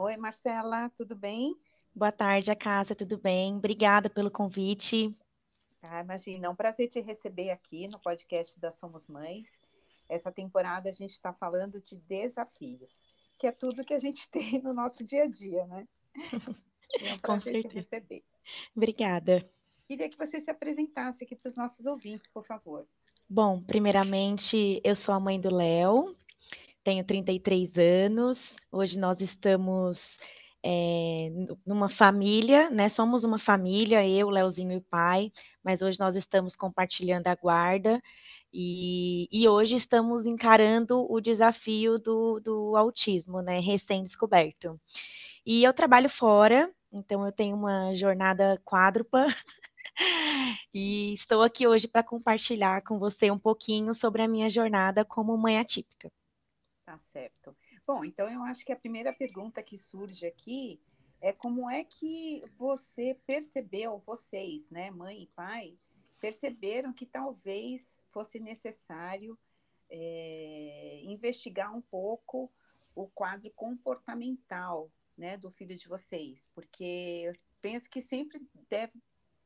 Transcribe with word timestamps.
Oi, 0.00 0.16
Marcela, 0.16 0.88
tudo 0.90 1.16
bem? 1.16 1.56
Boa 1.92 2.12
tarde, 2.12 2.52
a 2.52 2.54
casa, 2.54 2.94
tudo 2.94 3.18
bem? 3.18 3.56
Obrigada 3.56 4.08
pelo 4.08 4.30
convite. 4.30 5.12
Ah, 5.82 5.98
imagina, 5.98 6.46
é 6.46 6.48
um 6.48 6.54
prazer 6.54 6.86
te 6.86 7.00
receber 7.00 7.50
aqui 7.50 7.88
no 7.88 7.98
podcast 7.98 8.56
da 8.60 8.70
Somos 8.70 9.08
Mães. 9.08 9.58
Essa 10.08 10.30
temporada 10.30 10.88
a 10.88 10.92
gente 10.92 11.10
está 11.10 11.32
falando 11.32 11.82
de 11.82 11.96
desafios, 11.96 13.02
que 13.36 13.48
é 13.48 13.50
tudo 13.50 13.84
que 13.84 13.92
a 13.92 13.98
gente 13.98 14.30
tem 14.30 14.62
no 14.62 14.72
nosso 14.72 15.04
dia 15.04 15.24
a 15.24 15.26
dia, 15.26 15.66
né? 15.66 15.88
É 17.00 17.14
um 17.14 17.18
prazer 17.18 17.60
te 17.60 17.74
receber. 17.74 18.24
Obrigada. 18.74 19.50
Queria 19.88 20.08
que 20.08 20.16
você 20.16 20.40
se 20.40 20.50
apresentasse 20.50 21.24
aqui 21.24 21.34
para 21.34 21.48
os 21.48 21.56
nossos 21.56 21.84
ouvintes, 21.86 22.28
por 22.28 22.46
favor. 22.46 22.86
Bom, 23.28 23.60
primeiramente, 23.60 24.80
eu 24.82 24.96
sou 24.96 25.14
a 25.14 25.20
mãe 25.20 25.40
do 25.40 25.54
Léo, 25.54 26.16
tenho 26.88 27.04
33 27.04 27.76
anos. 27.76 28.56
Hoje 28.72 28.98
nós 28.98 29.20
estamos 29.20 30.18
é, 30.64 31.28
numa 31.66 31.90
família, 31.90 32.70
né? 32.70 32.88
Somos 32.88 33.24
uma 33.24 33.38
família, 33.38 34.08
eu, 34.08 34.30
Leozinho 34.30 34.72
e 34.72 34.76
o 34.78 34.80
pai, 34.80 35.30
mas 35.62 35.82
hoje 35.82 35.98
nós 35.98 36.16
estamos 36.16 36.56
compartilhando 36.56 37.26
a 37.26 37.34
guarda 37.34 38.02
e, 38.50 39.28
e 39.30 39.46
hoje 39.46 39.74
estamos 39.74 40.24
encarando 40.24 41.06
o 41.12 41.20
desafio 41.20 41.98
do, 41.98 42.40
do 42.40 42.74
autismo, 42.74 43.42
né? 43.42 43.60
Recém-descoberto. 43.60 44.80
E 45.44 45.64
eu 45.64 45.74
trabalho 45.74 46.08
fora, 46.08 46.70
então 46.90 47.26
eu 47.26 47.32
tenho 47.32 47.54
uma 47.54 47.94
jornada 47.96 48.58
quádrupla. 48.64 49.26
e 50.72 51.12
estou 51.12 51.42
aqui 51.42 51.66
hoje 51.66 51.86
para 51.86 52.02
compartilhar 52.02 52.82
com 52.82 52.98
você 52.98 53.30
um 53.30 53.38
pouquinho 53.38 53.94
sobre 53.94 54.22
a 54.22 54.28
minha 54.28 54.48
jornada 54.48 55.04
como 55.04 55.36
mãe 55.36 55.58
atípica. 55.58 56.10
Tá 56.88 56.98
certo. 57.00 57.54
Bom, 57.86 58.02
então 58.02 58.30
eu 58.30 58.42
acho 58.44 58.64
que 58.64 58.72
a 58.72 58.76
primeira 58.76 59.12
pergunta 59.12 59.62
que 59.62 59.76
surge 59.76 60.24
aqui 60.24 60.80
é 61.20 61.34
como 61.34 61.68
é 61.68 61.84
que 61.84 62.42
você 62.56 63.14
percebeu, 63.26 64.02
vocês, 64.06 64.70
né, 64.70 64.90
mãe 64.90 65.24
e 65.24 65.26
pai, 65.26 65.76
perceberam 66.18 66.90
que 66.94 67.04
talvez 67.04 68.00
fosse 68.10 68.40
necessário 68.40 69.38
é, 69.90 71.02
investigar 71.04 71.76
um 71.76 71.82
pouco 71.82 72.50
o 72.94 73.06
quadro 73.06 73.50
comportamental, 73.50 74.90
né, 75.14 75.36
do 75.36 75.50
filho 75.50 75.76
de 75.76 75.86
vocês, 75.88 76.48
porque 76.54 77.24
eu 77.26 77.32
penso 77.60 77.90
que 77.90 78.00
sempre 78.00 78.40
deve 78.70 78.94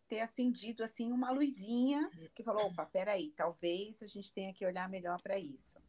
ter 0.07 0.21
acendido 0.21 0.85
assim 0.85 1.11
uma 1.11 1.33
luzinha 1.33 2.09
que 2.37 2.45
falou, 2.45 2.67
opa, 2.67 2.87
peraí, 2.87 3.33
talvez 3.33 4.01
a 4.01 4.07
gente 4.07 4.33
tenha 4.33 4.55
que 4.55 4.65
olhar 4.65 4.89
melhor 4.89 5.21
para 5.21 5.37
isso. 5.41 5.83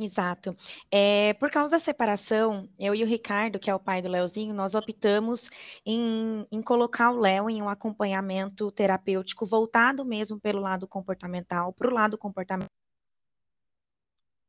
Exato. 0.00 0.56
É, 0.90 1.34
por 1.34 1.50
causa 1.50 1.70
da 1.70 1.78
separação, 1.78 2.68
eu 2.78 2.94
e 2.94 3.02
o 3.02 3.06
Ricardo, 3.06 3.58
que 3.58 3.70
é 3.70 3.74
o 3.74 3.78
pai 3.78 4.00
do 4.00 4.08
Leozinho, 4.08 4.54
nós 4.54 4.74
optamos 4.74 5.48
em, 5.84 6.46
em 6.50 6.62
colocar 6.62 7.10
o 7.10 7.20
Léo 7.20 7.50
em 7.50 7.62
um 7.62 7.68
acompanhamento 7.68 8.70
terapêutico 8.72 9.46
voltado 9.46 10.04
mesmo 10.04 10.40
pelo 10.40 10.60
lado 10.60 10.86
comportamental, 10.88 11.72
para 11.72 11.88
o 11.88 11.94
lado 11.94 12.16
comportamental 12.18 12.68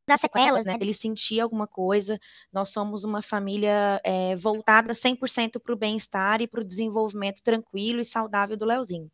das 0.07 0.21
sequelas, 0.21 0.65
né? 0.65 0.77
Ele 0.79 0.93
sentia 0.93 1.43
alguma 1.43 1.67
coisa. 1.67 2.19
Nós 2.51 2.69
somos 2.69 3.03
uma 3.03 3.21
família 3.21 4.01
é, 4.03 4.35
voltada 4.35 4.93
100% 4.93 5.59
para 5.59 5.73
o 5.73 5.77
bem-estar 5.77 6.41
e 6.41 6.47
para 6.47 6.61
o 6.61 6.65
desenvolvimento 6.65 7.41
tranquilo 7.43 8.01
e 8.01 8.05
saudável 8.05 8.57
do 8.57 8.65
Leozinho. 8.65 9.09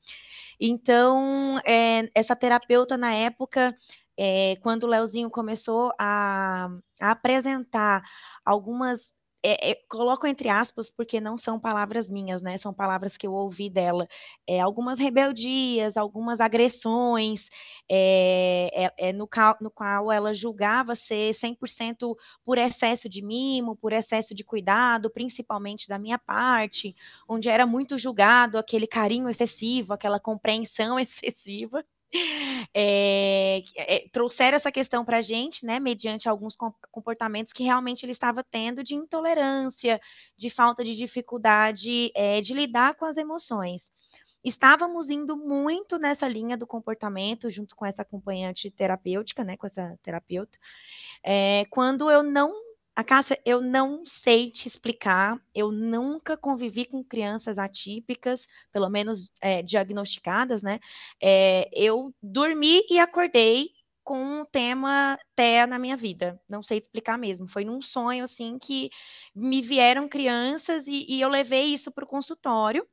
Então, 0.59 1.59
é, 1.65 2.09
essa 2.15 2.35
terapeuta, 2.35 2.97
na 2.97 3.13
época, 3.13 3.75
é, 4.17 4.55
quando 4.61 4.83
o 4.83 4.87
Leozinho 4.87 5.29
começou 5.29 5.93
a, 5.99 6.69
a 7.01 7.11
apresentar 7.11 8.03
algumas 8.45 9.15
é, 9.43 9.71
é, 9.71 9.75
coloco 9.87 10.25
entre 10.27 10.49
aspas 10.49 10.89
porque 10.89 11.21
não 11.21 11.37
são 11.37 11.59
palavras 11.59 12.07
minhas, 12.09 12.41
né? 12.41 12.57
São 12.57 12.73
palavras 12.73 13.15
que 13.15 13.25
eu 13.27 13.33
ouvi 13.33 13.69
dela. 13.69 14.07
É, 14.47 14.59
algumas 14.59 14.99
rebeldias, 14.99 15.95
algumas 15.95 16.41
agressões, 16.41 17.47
é, 17.89 18.69
é, 18.97 19.09
é 19.09 19.13
no, 19.13 19.27
cal, 19.27 19.55
no 19.61 19.69
qual 19.71 20.11
ela 20.11 20.33
julgava 20.33 20.95
ser 20.95 21.33
100% 21.35 22.15
por 22.43 22.57
excesso 22.57 23.07
de 23.07 23.21
mimo, 23.21 23.75
por 23.75 23.93
excesso 23.93 24.33
de 24.35 24.43
cuidado, 24.43 25.09
principalmente 25.09 25.87
da 25.87 25.99
minha 25.99 26.17
parte, 26.19 26.95
onde 27.27 27.47
era 27.49 27.65
muito 27.65 27.97
julgado 27.97 28.57
aquele 28.57 28.87
carinho 28.87 29.29
excessivo, 29.29 29.93
aquela 29.93 30.19
compreensão 30.19 30.99
excessiva. 30.99 31.85
É, 32.73 33.63
é, 33.75 34.07
trouxeram 34.11 34.55
essa 34.55 34.71
questão 34.71 35.03
para 35.03 35.17
a 35.17 35.21
gente, 35.21 35.65
né, 35.65 35.79
mediante 35.79 36.29
alguns 36.29 36.55
comportamentos 36.91 37.51
que 37.51 37.63
realmente 37.63 38.03
ele 38.03 38.11
estava 38.11 38.43
tendo 38.43 38.83
de 38.83 38.95
intolerância, 38.95 39.99
de 40.37 40.49
falta 40.49 40.83
de 40.83 40.95
dificuldade 40.95 42.11
é, 42.15 42.39
de 42.41 42.53
lidar 42.53 42.95
com 42.95 43.05
as 43.05 43.17
emoções. 43.17 43.83
Estávamos 44.43 45.09
indo 45.09 45.35
muito 45.35 45.97
nessa 45.97 46.27
linha 46.27 46.55
do 46.55 46.65
comportamento, 46.65 47.49
junto 47.49 47.75
com 47.75 47.85
essa 47.85 48.03
acompanhante 48.03 48.71
terapêutica, 48.71 49.43
né, 49.43 49.57
com 49.57 49.67
essa 49.67 49.97
terapeuta, 50.01 50.57
é, 51.23 51.65
quando 51.69 52.09
eu 52.09 52.23
não 52.23 52.66
a 52.97 53.03
Cássia, 53.03 53.39
eu 53.45 53.61
não 53.61 54.03
sei 54.07 54.49
te 54.51 54.67
explicar, 54.67 55.39
eu 55.53 55.71
nunca 55.71 56.35
convivi 56.35 56.83
com 56.85 57.03
crianças 57.03 57.59
atípicas, 57.59 58.47
pelo 58.71 58.89
menos 58.89 59.31
é, 59.39 59.61
diagnosticadas, 59.61 60.63
né? 60.63 60.79
É, 61.21 61.69
eu 61.71 62.11
dormi 62.23 62.81
e 62.89 62.97
acordei 62.99 63.69
com 64.03 64.17
um 64.41 64.45
tema 64.45 65.15
TEA 65.35 65.67
na 65.67 65.77
minha 65.77 65.95
vida, 65.95 66.41
não 66.49 66.63
sei 66.63 66.79
explicar 66.79 67.17
mesmo, 67.19 67.47
foi 67.47 67.63
num 67.65 67.81
sonho, 67.83 68.23
assim, 68.23 68.57
que 68.57 68.89
me 69.35 69.61
vieram 69.61 70.09
crianças 70.09 70.83
e, 70.87 71.05
e 71.07 71.21
eu 71.21 71.29
levei 71.29 71.65
isso 71.65 71.91
para 71.91 72.03
o 72.05 72.07
consultório, 72.07 72.87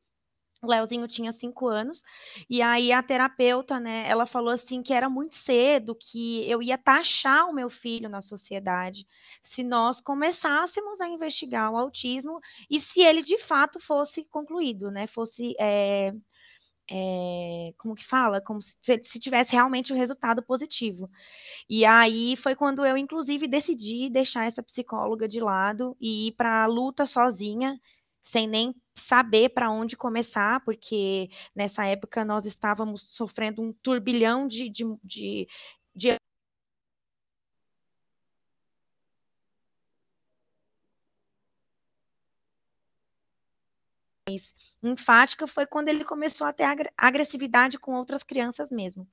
Leozinho 0.69 1.09
tinha 1.09 1.33
cinco 1.33 1.69
anos, 1.69 2.03
e 2.49 2.63
aí 2.63 2.93
a 2.93 3.03
terapeuta, 3.03 3.79
né, 3.81 4.09
ela 4.09 4.27
falou 4.27 4.51
assim 4.53 4.83
que 4.83 4.93
era 4.93 5.09
muito 5.09 5.35
cedo, 5.37 5.95
que 5.95 6.49
eu 6.51 6.63
ia 6.63 6.79
taxar 6.79 7.49
o 7.49 7.53
meu 7.53 7.71
filho 7.71 8.09
na 8.09 8.23
sociedade 8.23 9.07
se 9.43 9.63
nós 9.63 10.01
começássemos 10.01 11.01
a 11.01 11.09
investigar 11.09 11.71
o 11.73 11.77
autismo 11.77 12.41
e 12.71 12.81
se 12.81 13.01
ele 13.01 13.23
de 13.23 13.39
fato 13.39 13.79
fosse 13.81 14.25
concluído, 14.25 14.91
né, 14.91 15.07
fosse, 15.07 15.55
é, 15.59 16.13
é, 16.91 17.73
como 17.79 17.95
que 17.95 18.07
fala? 18.07 18.41
Como 18.41 18.61
se, 18.63 18.75
se 19.05 19.19
tivesse 19.19 19.53
realmente 19.53 19.93
o 19.93 19.97
um 19.97 19.99
resultado 19.99 20.43
positivo. 20.43 21.11
E 21.69 21.85
aí 21.85 22.37
foi 22.37 22.55
quando 22.57 22.85
eu, 22.87 22.97
inclusive, 22.97 23.49
decidi 23.49 24.11
deixar 24.11 24.47
essa 24.47 24.63
psicóloga 24.63 25.29
de 25.29 25.41
lado 25.41 25.97
e 26.01 26.29
ir 26.29 26.33
para 26.33 26.65
a 26.65 26.67
luta 26.67 27.07
sozinha, 27.07 27.81
sem 28.25 28.47
nem 28.49 28.75
saber 28.95 29.51
para 29.51 29.71
onde 29.71 29.97
começar, 29.97 30.61
porque 30.65 31.31
nessa 31.55 31.85
época 31.87 32.25
nós 32.25 32.47
estávamos 32.47 33.03
sofrendo 33.15 33.63
um 33.63 33.73
turbilhão 33.73 34.49
de, 34.49 34.69
de, 34.69 34.85
de, 35.05 35.49
de 35.95 36.19
enfática 44.83 45.47
foi 45.47 45.67
quando 45.67 45.89
ele 45.89 46.05
começou 46.05 46.47
a 46.47 46.53
ter 46.53 46.65
agressividade 46.97 47.79
com 47.79 47.93
outras 47.95 48.23
crianças 48.23 48.71
mesmo. 48.71 49.07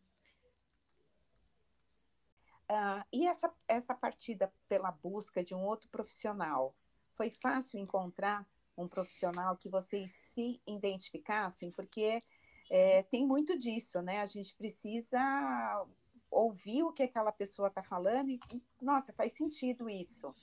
Uh, 2.70 3.04
e 3.12 3.28
essa, 3.28 3.54
essa 3.68 3.94
partida 3.94 4.52
pela 4.70 4.92
busca 4.92 5.44
de 5.44 5.54
um 5.54 5.62
outro 5.62 5.90
profissional, 5.90 6.74
foi 7.16 7.30
fácil 7.30 7.78
encontrar 7.78 8.48
um 8.82 8.88
profissional 8.88 9.56
que 9.56 9.70
vocês 9.70 10.12
se 10.34 10.62
identificassem, 10.68 11.72
porque 11.72 12.22
é, 12.70 13.04
tem 13.04 13.26
muito 13.26 13.58
disso, 13.58 14.02
né? 14.02 14.22
A 14.22 14.26
gente 14.26 14.56
precisa 14.56 15.86
ouvir 16.30 16.84
o 16.84 16.94
que 16.94 17.04
aquela 17.04 17.32
pessoa 17.32 17.68
está 17.68 17.84
falando 17.84 18.30
e, 18.30 18.40
nossa, 18.82 19.12
faz 19.14 19.34
sentido 19.34 19.90
isso, 19.90 20.34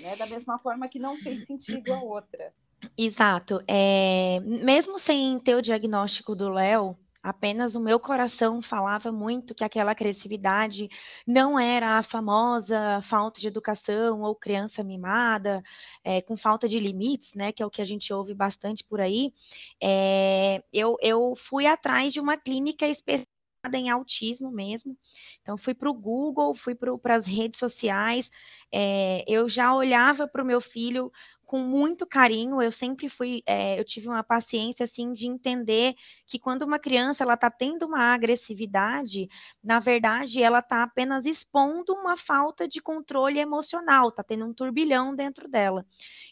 né? 0.00 0.16
Da 0.16 0.26
mesma 0.26 0.58
forma 0.58 0.88
que 0.88 0.98
não 0.98 1.16
fez 1.18 1.46
sentido 1.46 1.92
a 1.92 2.00
outra. 2.00 2.54
Exato. 2.96 3.62
É, 3.66 4.40
mesmo 4.40 4.98
sem 4.98 5.38
ter 5.40 5.54
o 5.54 5.62
diagnóstico 5.62 6.34
do 6.34 6.48
Léo, 6.48 6.96
Apenas 7.22 7.76
o 7.76 7.80
meu 7.80 8.00
coração 8.00 8.60
falava 8.60 9.12
muito 9.12 9.54
que 9.54 9.62
aquela 9.62 9.92
agressividade 9.92 10.88
não 11.26 11.58
era 11.58 11.98
a 11.98 12.02
famosa 12.02 13.00
falta 13.02 13.40
de 13.40 13.46
educação 13.46 14.22
ou 14.22 14.34
criança 14.34 14.82
mimada, 14.82 15.62
é, 16.02 16.20
com 16.20 16.36
falta 16.36 16.68
de 16.68 16.80
limites, 16.80 17.32
né? 17.34 17.52
Que 17.52 17.62
é 17.62 17.66
o 17.66 17.70
que 17.70 17.80
a 17.80 17.84
gente 17.84 18.12
ouve 18.12 18.34
bastante 18.34 18.82
por 18.84 19.00
aí. 19.00 19.32
É, 19.80 20.62
eu, 20.72 20.96
eu 21.00 21.34
fui 21.36 21.64
atrás 21.66 22.12
de 22.12 22.20
uma 22.20 22.36
clínica 22.36 22.88
específica 22.88 23.30
em 23.72 23.88
autismo 23.90 24.50
mesmo. 24.50 24.96
Então, 25.42 25.56
fui 25.56 25.74
para 25.74 25.88
o 25.88 25.94
Google, 25.94 26.54
fui 26.54 26.74
para 26.74 27.16
as 27.16 27.26
redes 27.26 27.58
sociais. 27.58 28.28
É, 28.72 29.24
eu 29.28 29.48
já 29.48 29.72
olhava 29.74 30.26
para 30.26 30.42
o 30.42 30.46
meu 30.46 30.60
filho 30.60 31.12
com 31.52 31.58
muito 31.58 32.06
carinho. 32.06 32.62
Eu 32.62 32.72
sempre 32.72 33.10
fui, 33.10 33.42
é, 33.44 33.78
eu 33.78 33.84
tive 33.84 34.08
uma 34.08 34.24
paciência 34.24 34.84
assim 34.84 35.12
de 35.12 35.26
entender 35.26 35.94
que 36.26 36.38
quando 36.38 36.62
uma 36.62 36.78
criança 36.78 37.22
ela 37.22 37.34
está 37.34 37.50
tendo 37.50 37.84
uma 37.84 38.14
agressividade, 38.14 39.28
na 39.62 39.78
verdade 39.78 40.42
ela 40.42 40.60
está 40.60 40.82
apenas 40.82 41.26
expondo 41.26 41.92
uma 41.92 42.16
falta 42.16 42.66
de 42.66 42.80
controle 42.80 43.38
emocional, 43.38 44.08
está 44.08 44.22
tendo 44.22 44.46
um 44.46 44.54
turbilhão 44.54 45.14
dentro 45.14 45.46
dela. 45.46 45.84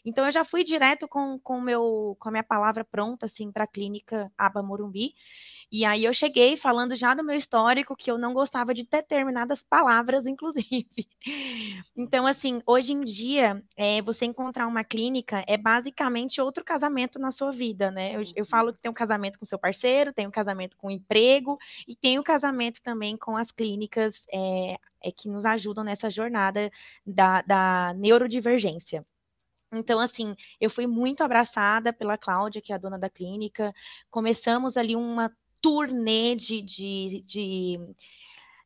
Então 0.03 0.25
eu 0.25 0.31
já 0.31 0.43
fui 0.43 0.63
direto 0.63 1.07
com, 1.07 1.37
com 1.37 1.61
meu 1.61 2.17
com 2.19 2.29
a 2.29 2.31
minha 2.31 2.43
palavra 2.43 2.83
pronta 2.83 3.27
assim 3.27 3.51
para 3.51 3.65
a 3.65 3.67
clínica 3.67 4.31
Aba 4.35 4.63
Morumbi 4.63 5.13
e 5.71 5.85
aí 5.85 6.03
eu 6.03 6.13
cheguei 6.13 6.57
falando 6.57 6.95
já 6.95 7.13
do 7.13 7.23
meu 7.23 7.35
histórico 7.35 7.95
que 7.95 8.11
eu 8.11 8.17
não 8.17 8.33
gostava 8.33 8.73
de 8.73 8.83
determinadas 8.83 9.63
palavras, 9.63 10.25
inclusive. 10.27 11.07
Então, 11.95 12.27
assim, 12.27 12.61
hoje 12.65 12.91
em 12.91 13.01
dia, 13.01 13.63
é, 13.77 14.01
você 14.01 14.25
encontrar 14.25 14.67
uma 14.67 14.83
clínica 14.83 15.43
é 15.47 15.57
basicamente 15.57 16.41
outro 16.41 16.63
casamento 16.65 17.17
na 17.17 17.31
sua 17.31 17.51
vida, 17.51 17.89
né? 17.89 18.15
Eu, 18.15 18.23
eu 18.35 18.45
falo 18.45 18.73
que 18.73 18.81
tem 18.81 18.91
um 18.91 18.93
casamento 18.93 19.39
com 19.39 19.45
seu 19.45 19.57
parceiro, 19.57 20.13
tem 20.13 20.27
um 20.27 20.31
casamento 20.31 20.75
com 20.75 20.87
o 20.87 20.91
emprego 20.91 21.57
e 21.87 21.95
tem 21.95 22.17
o 22.17 22.21
um 22.21 22.23
casamento 22.23 22.81
também 22.81 23.15
com 23.15 23.37
as 23.37 23.51
clínicas 23.51 24.25
é, 24.31 24.77
é, 25.01 25.11
que 25.11 25.29
nos 25.29 25.45
ajudam 25.45 25.83
nessa 25.83 26.09
jornada 26.09 26.69
da, 27.05 27.41
da 27.43 27.93
neurodivergência. 27.95 29.05
Então, 29.73 29.99
assim, 30.01 30.35
eu 30.59 30.69
fui 30.69 30.85
muito 30.85 31.23
abraçada 31.23 31.93
pela 31.93 32.17
Cláudia, 32.17 32.61
que 32.61 32.73
é 32.73 32.75
a 32.75 32.77
dona 32.77 32.99
da 32.99 33.09
clínica. 33.09 33.73
Começamos 34.09 34.75
ali 34.75 34.97
uma 34.97 35.31
turnê 35.61 36.35
de, 36.35 36.61
de, 36.61 37.23
de 37.25 37.95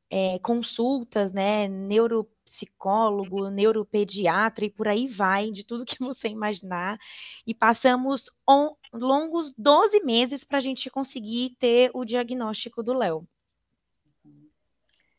é, 0.09 0.39
consultas, 0.39 1.31
né? 1.33 1.67
Neuropsicólogo, 1.67 3.49
neuropediatra 3.49 4.65
e 4.65 4.69
por 4.69 4.87
aí 4.87 5.07
vai, 5.07 5.51
de 5.51 5.63
tudo 5.63 5.85
que 5.85 5.97
você 6.03 6.27
imaginar. 6.27 6.97
E 7.45 7.53
passamos 7.53 8.29
on, 8.47 8.75
longos 8.93 9.53
12 9.57 9.99
meses 10.03 10.43
para 10.43 10.59
a 10.59 10.61
gente 10.61 10.89
conseguir 10.89 11.55
ter 11.59 11.91
o 11.93 12.05
diagnóstico 12.05 12.81
do 12.81 12.93
Léo. 12.93 13.27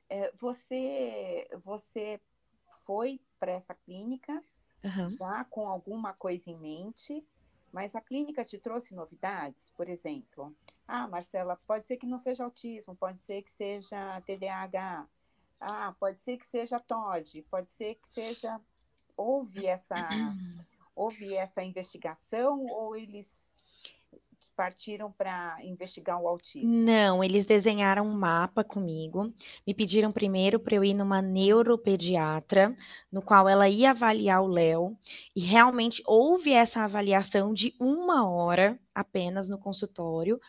É, 0.08 0.32
você, 0.40 1.48
você 1.64 2.20
foi 2.84 3.20
para 3.40 3.52
essa 3.52 3.74
clínica 3.74 4.32
uhum. 4.84 5.08
já 5.08 5.44
com 5.44 5.68
alguma 5.68 6.12
coisa 6.12 6.48
em 6.48 6.56
mente? 6.56 7.24
Mas 7.76 7.94
a 7.94 8.00
clínica 8.00 8.42
te 8.42 8.56
trouxe 8.56 8.94
novidades, 8.94 9.68
por 9.76 9.86
exemplo. 9.86 10.56
Ah, 10.88 11.06
Marcela, 11.06 11.60
pode 11.66 11.86
ser 11.86 11.98
que 11.98 12.06
não 12.06 12.16
seja 12.16 12.42
autismo, 12.42 12.96
pode 12.96 13.22
ser 13.22 13.42
que 13.42 13.50
seja 13.50 14.18
TDAH. 14.22 15.06
Ah, 15.60 15.94
pode 16.00 16.18
ser 16.22 16.38
que 16.38 16.46
seja 16.46 16.80
TOD, 16.80 17.42
pode 17.50 17.70
ser 17.70 17.96
que 17.96 18.08
seja. 18.08 18.58
Houve 19.14 19.66
essa, 19.66 20.08
houve 20.94 21.34
essa 21.34 21.62
investigação 21.62 22.64
ou 22.64 22.96
eles 22.96 23.45
partiram 24.56 25.12
para 25.12 25.56
investigar 25.62 26.20
o 26.20 26.26
autismo? 26.26 26.68
Não, 26.68 27.22
eles 27.22 27.44
desenharam 27.44 28.06
um 28.06 28.12
mapa 28.12 28.64
comigo. 28.64 29.32
Me 29.66 29.74
pediram 29.74 30.10
primeiro 30.10 30.58
para 30.58 30.74
eu 30.74 30.82
ir 30.82 30.94
numa 30.94 31.20
neuropediatra, 31.20 32.74
no 33.12 33.20
qual 33.20 33.48
ela 33.48 33.68
ia 33.68 33.90
avaliar 33.90 34.42
o 34.42 34.48
Léo, 34.48 34.96
e 35.34 35.40
realmente 35.40 36.02
houve 36.06 36.52
essa 36.52 36.80
avaliação 36.80 37.52
de 37.52 37.74
uma 37.78 38.28
hora 38.28 38.78
apenas 38.94 39.48
no 39.48 39.58
consultório 39.58 40.40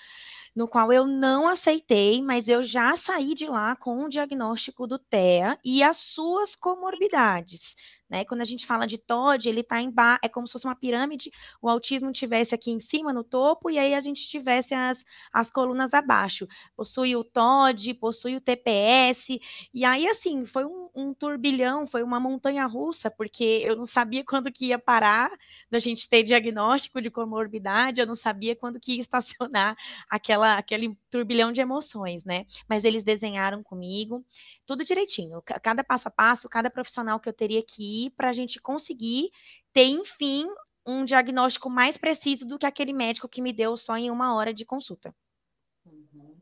no 0.57 0.68
qual 0.68 0.92
eu 0.92 1.06
não 1.06 1.48
aceitei, 1.48 2.19
mas 2.19 2.48
eu 2.48 2.63
já 2.63 2.95
saí 2.95 3.36
de 3.36 3.45
lá 3.45 3.75
com 3.75 4.04
o 4.04 4.09
diagnóstico 4.09 4.88
do 4.88 4.98
TEA 4.98 5.56
e 5.63 5.83
as 5.83 5.98
suas 5.98 6.56
comorbidades. 6.56 7.75
Né? 8.09 8.24
Quando 8.24 8.42
a 8.42 8.45
gente 8.45 8.65
fala 8.65 8.88
de 8.88 8.98
TOD, 8.98 9.50
ele 9.50 9.62
está 9.62 9.81
em 9.81 9.89
ba... 9.89 10.19
é 10.21 10.30
como 10.30 10.48
se 10.48 10.54
fosse 10.54 10.65
uma 10.65 10.75
pirâmide, 10.75 11.31
o 11.62 11.69
autismo 11.69 12.12
tivesse 12.12 12.56
aqui 12.56 12.71
em 12.71 12.80
cima, 12.80 13.12
no 13.12 13.24
topo, 13.24 13.69
e 13.69 13.77
aí 13.77 13.94
a 13.94 14.00
gente 14.00 14.27
tivesse 14.27 14.74
as, 14.74 15.04
as 15.31 15.51
colunas 15.51 15.94
abaixo. 15.94 16.48
Possui 16.75 17.15
o 17.15 17.24
TOD, 17.24 17.94
possui 17.95 18.36
o 18.36 18.42
TPS, 18.42 19.39
e 19.74 19.83
aí, 19.86 20.07
assim, 20.07 20.45
foi 20.45 20.65
um, 20.65 20.87
um 20.98 21.14
turbilhão, 21.14 21.86
foi 21.86 22.02
uma 22.02 22.20
montanha 22.20 22.66
russa, 22.66 23.12
porque 23.12 23.62
eu 23.64 23.76
não 23.76 23.86
sabia 23.86 24.24
quando 24.26 24.52
que 24.52 24.68
ia 24.68 24.80
parar 24.80 25.32
da 25.70 25.78
gente 25.78 26.10
ter 26.10 26.24
diagnóstico 26.24 27.00
de 27.00 27.12
comorbidade, 27.12 28.02
eu 28.02 28.08
não 28.08 28.16
sabia 28.16 28.56
quando 28.56 28.80
que 28.80 28.96
ia 28.96 29.02
estacionar 29.02 29.78
aquela, 30.10 30.58
aquele 30.58 30.98
turbilhão 31.12 31.54
de 31.54 31.62
emoções, 31.62 32.26
né? 32.26 32.48
Mas 32.68 32.84
eles 32.84 33.04
desenharam 33.04 33.62
comigo, 33.62 34.26
tudo 34.66 34.84
direitinho, 34.84 35.42
cada 35.62 35.84
passo 35.84 36.08
a 36.08 36.12
passo, 36.12 36.50
cada 36.50 36.70
profissional 36.70 37.20
que 37.20 37.30
eu 37.30 37.34
teria 37.34 37.62
que 37.62 38.08
ir 38.08 38.10
para 38.12 38.30
a 38.30 38.34
gente 38.34 38.60
conseguir 38.60 39.30
ter, 39.72 39.86
enfim, 39.86 40.48
um 40.86 41.06
diagnóstico 41.06 41.70
mais 41.70 41.98
preciso 41.98 42.46
do 42.46 42.58
que 42.58 42.66
aquele 42.66 42.94
médico 42.94 43.30
que 43.30 43.42
me 43.42 43.54
deu 43.54 43.78
só 43.78 43.96
em 43.98 44.10
uma 44.10 44.34
hora 44.34 44.54
de 44.54 44.66
consulta. 44.66 45.14
Uhum. 45.86 46.38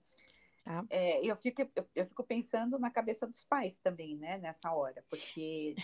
Tá? 0.65 0.83
É, 0.89 1.23
eu, 1.23 1.35
fico, 1.35 1.61
eu, 1.61 1.87
eu, 1.95 2.07
fico 2.07 2.23
pensando 2.23 2.79
na 2.79 2.89
cabeça 2.89 3.27
dos 3.27 3.43
pais 3.43 3.77
também, 3.77 4.17
né, 4.17 4.39
nessa 4.39 4.73
hora, 4.73 5.05
porque 5.07 5.75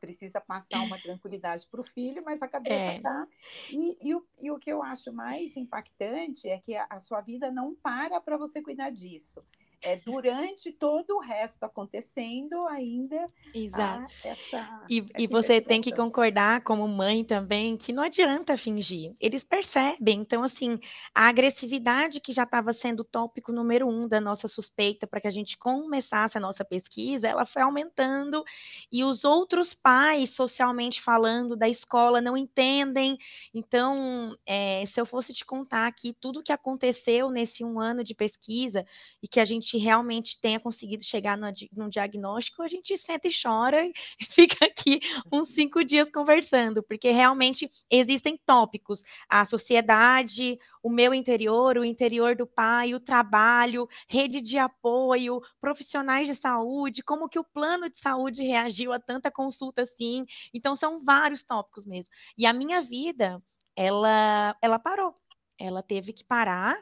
precisa 0.00 0.40
passar 0.40 0.80
uma 0.82 1.00
tranquilidade 1.00 1.64
para 1.68 1.80
o 1.80 1.84
filho, 1.84 2.20
mas 2.24 2.42
a 2.42 2.48
cabeça 2.48 2.74
é. 2.74 3.00
tá. 3.00 3.28
E, 3.70 3.96
e, 4.02 4.12
o, 4.12 4.26
e 4.36 4.50
o 4.50 4.58
que 4.58 4.72
eu 4.72 4.82
acho 4.82 5.12
mais 5.12 5.56
impactante 5.56 6.48
é 6.48 6.58
que 6.58 6.74
a, 6.74 6.88
a 6.90 6.98
sua 6.98 7.20
vida 7.20 7.52
não 7.52 7.72
para 7.76 8.20
para 8.20 8.36
você 8.36 8.60
cuidar 8.60 8.90
disso 8.90 9.44
é 9.82 9.96
durante 9.96 10.72
todo 10.72 11.16
o 11.16 11.20
resto 11.20 11.64
acontecendo 11.64 12.66
ainda. 12.68 13.28
Exato. 13.54 14.12
Essa, 14.22 14.86
e, 14.88 14.98
essa 14.98 15.12
e 15.18 15.26
você 15.26 15.60
tem 15.60 15.80
que 15.80 15.94
concordar, 15.94 16.62
como 16.62 16.86
mãe 16.86 17.24
também, 17.24 17.76
que 17.76 17.92
não 17.92 18.02
adianta 18.02 18.58
fingir. 18.58 19.14
Eles 19.18 19.42
percebem. 19.42 20.20
Então, 20.20 20.42
assim, 20.42 20.78
a 21.14 21.28
agressividade 21.28 22.20
que 22.20 22.32
já 22.32 22.42
estava 22.42 22.72
sendo 22.72 23.00
o 23.00 23.04
tópico 23.04 23.52
número 23.52 23.88
um 23.88 24.06
da 24.06 24.20
nossa 24.20 24.48
suspeita 24.48 25.06
para 25.06 25.20
que 25.20 25.28
a 25.28 25.32
gente 25.32 25.56
começasse 25.56 26.36
a 26.36 26.40
nossa 26.40 26.64
pesquisa, 26.64 27.26
ela 27.26 27.46
foi 27.46 27.62
aumentando 27.62 28.44
e 28.92 29.02
os 29.02 29.24
outros 29.24 29.74
pais, 29.74 30.30
socialmente 30.30 31.00
falando, 31.00 31.56
da 31.56 31.68
escola 31.68 32.20
não 32.20 32.36
entendem. 32.36 33.16
Então, 33.54 34.36
é, 34.46 34.84
se 34.86 35.00
eu 35.00 35.06
fosse 35.06 35.32
te 35.32 35.44
contar 35.44 35.86
aqui 35.86 36.14
tudo 36.20 36.40
o 36.40 36.42
que 36.42 36.52
aconteceu 36.52 37.30
nesse 37.30 37.64
um 37.64 37.80
ano 37.80 38.04
de 38.04 38.14
pesquisa 38.14 38.84
e 39.22 39.28
que 39.28 39.40
a 39.40 39.44
gente 39.44 39.69
gente 39.70 39.78
realmente 39.78 40.40
tenha 40.40 40.58
conseguido 40.58 41.04
chegar 41.04 41.36
no, 41.36 41.46
num 41.72 41.88
diagnóstico, 41.88 42.62
a 42.62 42.68
gente 42.68 42.96
senta 42.98 43.28
e 43.28 43.30
chora 43.30 43.86
e 44.18 44.24
fica 44.30 44.64
aqui 44.64 45.00
uns 45.32 45.48
cinco 45.50 45.84
dias 45.84 46.10
conversando, 46.10 46.82
porque 46.82 47.10
realmente 47.10 47.70
existem 47.90 48.36
tópicos, 48.44 49.02
a 49.28 49.44
sociedade, 49.44 50.58
o 50.82 50.90
meu 50.90 51.14
interior, 51.14 51.76
o 51.78 51.84
interior 51.84 52.34
do 52.34 52.46
pai, 52.46 52.94
o 52.94 53.00
trabalho, 53.00 53.88
rede 54.08 54.40
de 54.40 54.58
apoio, 54.58 55.40
profissionais 55.60 56.26
de 56.26 56.34
saúde, 56.34 57.02
como 57.02 57.28
que 57.28 57.38
o 57.38 57.44
plano 57.44 57.88
de 57.88 57.98
saúde 57.98 58.42
reagiu 58.42 58.92
a 58.92 58.98
tanta 58.98 59.30
consulta 59.30 59.82
assim. 59.82 60.26
Então 60.52 60.74
são 60.74 61.04
vários 61.04 61.42
tópicos 61.42 61.86
mesmo. 61.86 62.10
E 62.36 62.46
a 62.46 62.52
minha 62.52 62.82
vida, 62.82 63.42
ela 63.76 64.56
ela 64.60 64.78
parou. 64.78 65.14
Ela 65.58 65.82
teve 65.82 66.12
que 66.12 66.24
parar 66.24 66.76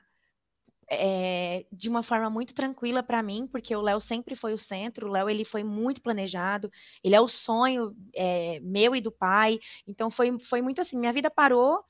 é, 0.90 1.66
de 1.72 1.88
uma 1.88 2.02
forma 2.02 2.30
muito 2.30 2.54
tranquila 2.54 3.02
para 3.02 3.22
mim, 3.22 3.46
porque 3.46 3.74
o 3.74 3.82
Léo 3.82 4.00
sempre 4.00 4.34
foi 4.34 4.54
o 4.54 4.58
centro, 4.58 5.08
o 5.08 5.10
Léo 5.10 5.28
ele 5.28 5.44
foi 5.44 5.62
muito 5.62 6.00
planejado, 6.02 6.70
ele 7.02 7.14
é 7.14 7.20
o 7.20 7.28
sonho 7.28 7.94
é, 8.14 8.60
meu 8.60 8.96
e 8.96 9.00
do 9.00 9.12
pai, 9.12 9.58
então 9.86 10.10
foi, 10.10 10.38
foi 10.40 10.62
muito 10.62 10.80
assim, 10.80 10.98
minha 10.98 11.12
vida 11.12 11.30
parou, 11.30 11.82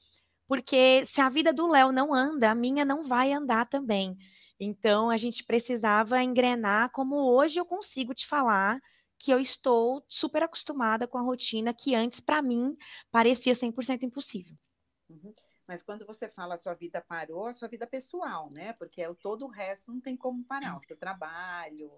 porque 0.47 1.05
se 1.07 1.21
a 1.21 1.29
vida 1.29 1.53
do 1.53 1.67
Léo 1.69 1.93
não 1.93 2.15
anda, 2.15 2.51
a 2.51 2.55
minha 2.55 2.85
não 2.85 3.07
vai 3.07 3.33
andar 3.33 3.69
também. 3.69 4.17
Então 4.59 5.11
a 5.11 5.17
gente 5.17 5.45
precisava 5.45 6.23
engrenar 6.23 6.91
como 6.91 7.17
hoje 7.17 7.61
eu 7.61 7.67
consigo 7.67 8.15
te 8.15 8.27
falar 8.27 8.81
que 9.19 9.31
eu 9.33 9.41
estou 9.41 10.05
super 10.09 10.43
acostumada 10.43 11.07
com 11.07 11.19
a 11.19 11.23
rotina 11.23 11.75
que 11.75 11.95
antes 11.95 12.21
para 12.21 12.41
mim 12.41 12.77
parecia 13.11 13.55
100% 13.55 14.05
impossível. 14.05 14.57
Uhum. 15.11 15.35
Mas 15.69 15.83
quando 15.83 16.07
você 16.07 16.27
fala 16.31 16.55
a 16.55 16.59
sua 16.59 16.73
vida 16.73 16.99
parou, 17.07 17.45
a 17.45 17.53
sua 17.53 17.69
vida 17.69 17.87
pessoal, 17.87 18.51
né? 18.51 18.73
Porque 18.73 19.03
é 19.03 19.15
todo 19.15 19.45
o 19.45 19.51
resto 19.51 19.93
não 19.93 20.01
tem 20.01 20.17
como 20.17 20.43
parar. 20.43 20.75
O 20.75 20.81
seu 20.81 20.97
trabalho, 20.97 21.93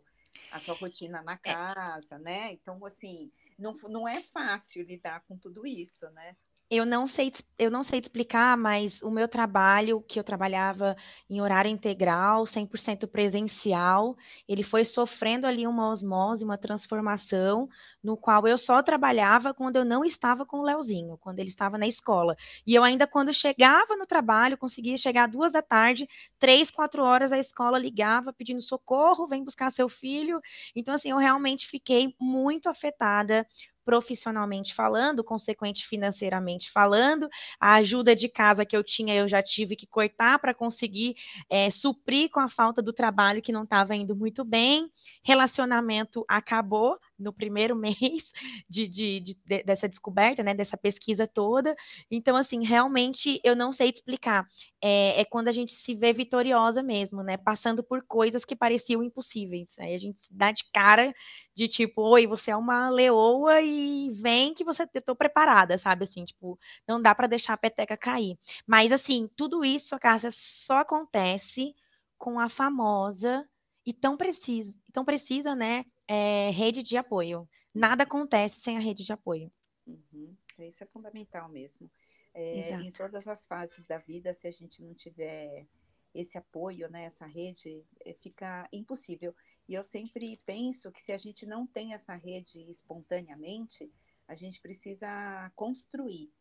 a 0.51 0.59
sua 0.59 0.75
rotina 0.75 1.23
na 1.23 1.35
é. 1.35 1.37
casa, 1.37 2.19
né? 2.19 2.53
Então, 2.53 2.85
assim, 2.85 3.31
não, 3.57 3.73
não 3.89 4.09
é 4.09 4.25
fácil 4.25 4.83
lidar 4.83 5.21
com 5.21 5.39
tudo 5.39 5.65
isso, 5.65 6.11
né? 6.11 6.37
Eu 6.71 6.87
não 6.87 7.09
sei, 7.09 7.33
eu 7.59 7.69
não 7.69 7.83
sei 7.83 8.01
te 8.01 8.05
explicar, 8.05 8.57
mas 8.57 9.03
o 9.03 9.11
meu 9.11 9.27
trabalho, 9.27 10.01
que 10.03 10.21
eu 10.21 10.23
trabalhava 10.25 10.97
em 11.29 11.41
horário 11.41 11.69
integral, 11.69 12.47
100% 12.47 13.09
presencial, 13.09 14.17
ele 14.49 14.63
foi 14.63 14.85
sofrendo 14.85 15.49
ali 15.49 15.67
uma 15.67 15.89
osmose, 15.91 16.45
uma 16.45 16.57
transformação, 16.57 17.69
no 18.03 18.17
qual 18.17 18.47
eu 18.47 18.57
só 18.57 18.81
trabalhava 18.85 19.53
quando 19.53 19.77
eu 19.77 19.85
não 19.85 20.05
estava 20.05 20.47
com 20.47 20.59
o 20.59 20.63
Leozinho, 20.63 21.19
quando 21.19 21.41
ele 21.41 21.49
estava 21.49 21.77
na 21.77 21.89
escola. 21.89 22.37
E 22.65 22.73
eu 22.73 22.85
ainda, 22.85 23.05
quando 23.05 23.33
chegava 23.35 23.97
no 23.97 24.07
trabalho, 24.07 24.57
conseguia 24.57 24.97
chegar 24.97 25.27
duas 25.27 25.51
da 25.51 25.63
tarde, 25.63 26.09
três, 26.39 26.71
quatro 26.71 27.03
horas, 27.03 27.33
a 27.33 27.39
escola 27.39 27.79
ligava 27.81 28.33
pedindo 28.33 28.63
socorro, 28.63 29.27
vem 29.27 29.43
buscar 29.43 29.73
seu 29.73 29.89
filho. 29.89 30.41
Então, 30.75 30.95
assim, 30.95 31.11
eu 31.11 31.17
realmente 31.19 31.67
fiquei 31.67 32.15
muito 32.21 32.69
afetada 32.69 33.45
profissionalmente 33.91 34.73
falando, 34.73 35.25
consequente 35.25 35.85
financeiramente 35.85 36.71
falando, 36.71 37.29
a 37.59 37.75
ajuda 37.75 38.15
de 38.15 38.29
casa 38.29 38.65
que 38.65 38.77
eu 38.77 38.85
tinha 38.85 39.13
eu 39.17 39.29
já 39.29 39.43
tive 39.43 39.75
que 39.75 39.85
cortar 39.85 40.39
para 40.39 40.55
conseguir 40.55 41.17
é, 41.51 41.69
suprir 41.73 42.31
com 42.31 42.39
a 42.39 42.49
falta 42.49 42.81
do 42.81 42.93
trabalho 42.93 43.43
que 43.43 43.51
não 43.51 43.65
estava 43.65 43.97
indo 43.97 44.15
muito 44.15 44.45
bem, 44.45 44.89
relacionamento 45.25 46.25
acabou, 46.29 47.01
no 47.21 47.33
primeiro 47.33 47.77
mês 47.77 48.33
de, 48.69 48.89
de, 48.89 49.21
de, 49.21 49.63
dessa 49.63 49.89
descoberta, 49.89 50.43
né, 50.43 50.55
dessa 50.55 50.77
pesquisa 50.77 51.27
toda. 51.27 51.77
Então, 52.11 52.37
assim, 52.37 52.65
realmente 52.65 53.41
eu 53.45 53.55
não 53.55 53.73
sei 53.73 53.93
te 53.93 53.97
explicar. 53.97 54.47
É, 54.83 55.21
é, 55.21 55.25
quando 55.25 55.49
a 55.49 55.53
gente 55.53 55.75
se 55.75 55.95
vê 55.95 56.13
vitoriosa 56.13 56.83
mesmo, 56.83 57.23
né, 57.23 57.37
passando 57.37 57.83
por 57.83 58.03
coisas 58.03 58.45
que 58.45 58.57
pareciam 58.57 59.03
impossíveis. 59.03 59.79
Aí 59.79 59.95
a 59.95 59.99
gente 59.99 60.19
dá 60.31 60.51
de 60.51 60.65
cara 60.73 61.15
de 61.55 61.69
tipo, 61.69 62.03
oi, 62.03 62.27
você 62.27 62.51
é 62.51 62.57
uma 62.57 62.89
leoa 62.89 63.61
e 63.61 64.11
vem 64.13 64.55
que 64.55 64.65
você 64.65 64.89
eu 64.95 65.03
tô 65.03 65.15
preparada, 65.15 65.77
sabe? 65.77 66.05
Assim, 66.05 66.25
tipo, 66.25 66.59
não 66.89 67.01
dá 67.01 67.15
para 67.15 67.27
deixar 67.27 67.53
a 67.55 67.59
peteca 67.59 67.97
cair. 67.97 68.39
Mas 68.67 68.93
assim, 68.93 69.29
tudo 69.37 69.65
isso, 69.65 69.99
Cássia, 69.99 70.31
só 70.33 70.79
acontece 70.79 71.75
com 72.19 72.41
a 72.41 72.49
famosa 72.49 73.47
e 73.85 73.93
tão 73.93 74.17
precisa, 74.17 74.73
tão 74.93 75.05
precisa, 75.05 75.55
né, 75.55 75.85
é, 76.11 76.51
rede 76.51 76.83
de 76.83 76.97
apoio. 76.97 77.49
Nada 77.73 78.03
acontece 78.03 78.61
sem 78.61 78.77
a 78.77 78.81
rede 78.81 79.05
de 79.05 79.13
apoio. 79.13 79.49
Uhum. 79.87 80.35
Isso 80.59 80.83
é 80.83 80.87
fundamental 80.89 81.49
mesmo. 81.49 81.89
É, 82.35 82.73
em 82.75 82.91
todas 82.91 83.29
as 83.29 83.47
fases 83.47 83.85
da 83.87 83.99
vida, 83.99 84.35
se 84.35 84.49
a 84.49 84.53
gente 84.53 84.83
não 84.83 84.93
tiver 84.93 85.67
esse 86.13 86.37
apoio, 86.37 86.91
né, 86.91 87.05
essa 87.05 87.27
rede, 87.27 87.85
é, 88.05 88.13
fica 88.13 88.69
impossível. 88.73 89.33
E 89.69 89.75
eu 89.75 89.85
sempre 89.85 90.37
penso 90.45 90.91
que 90.91 91.01
se 91.01 91.13
a 91.13 91.19
gente 91.19 91.47
não 91.47 91.65
tem 91.65 91.95
essa 91.95 92.17
rede 92.17 92.61
espontaneamente, 92.69 93.89
a 94.27 94.35
gente 94.35 94.61
precisa 94.61 95.53
construir, 95.55 96.33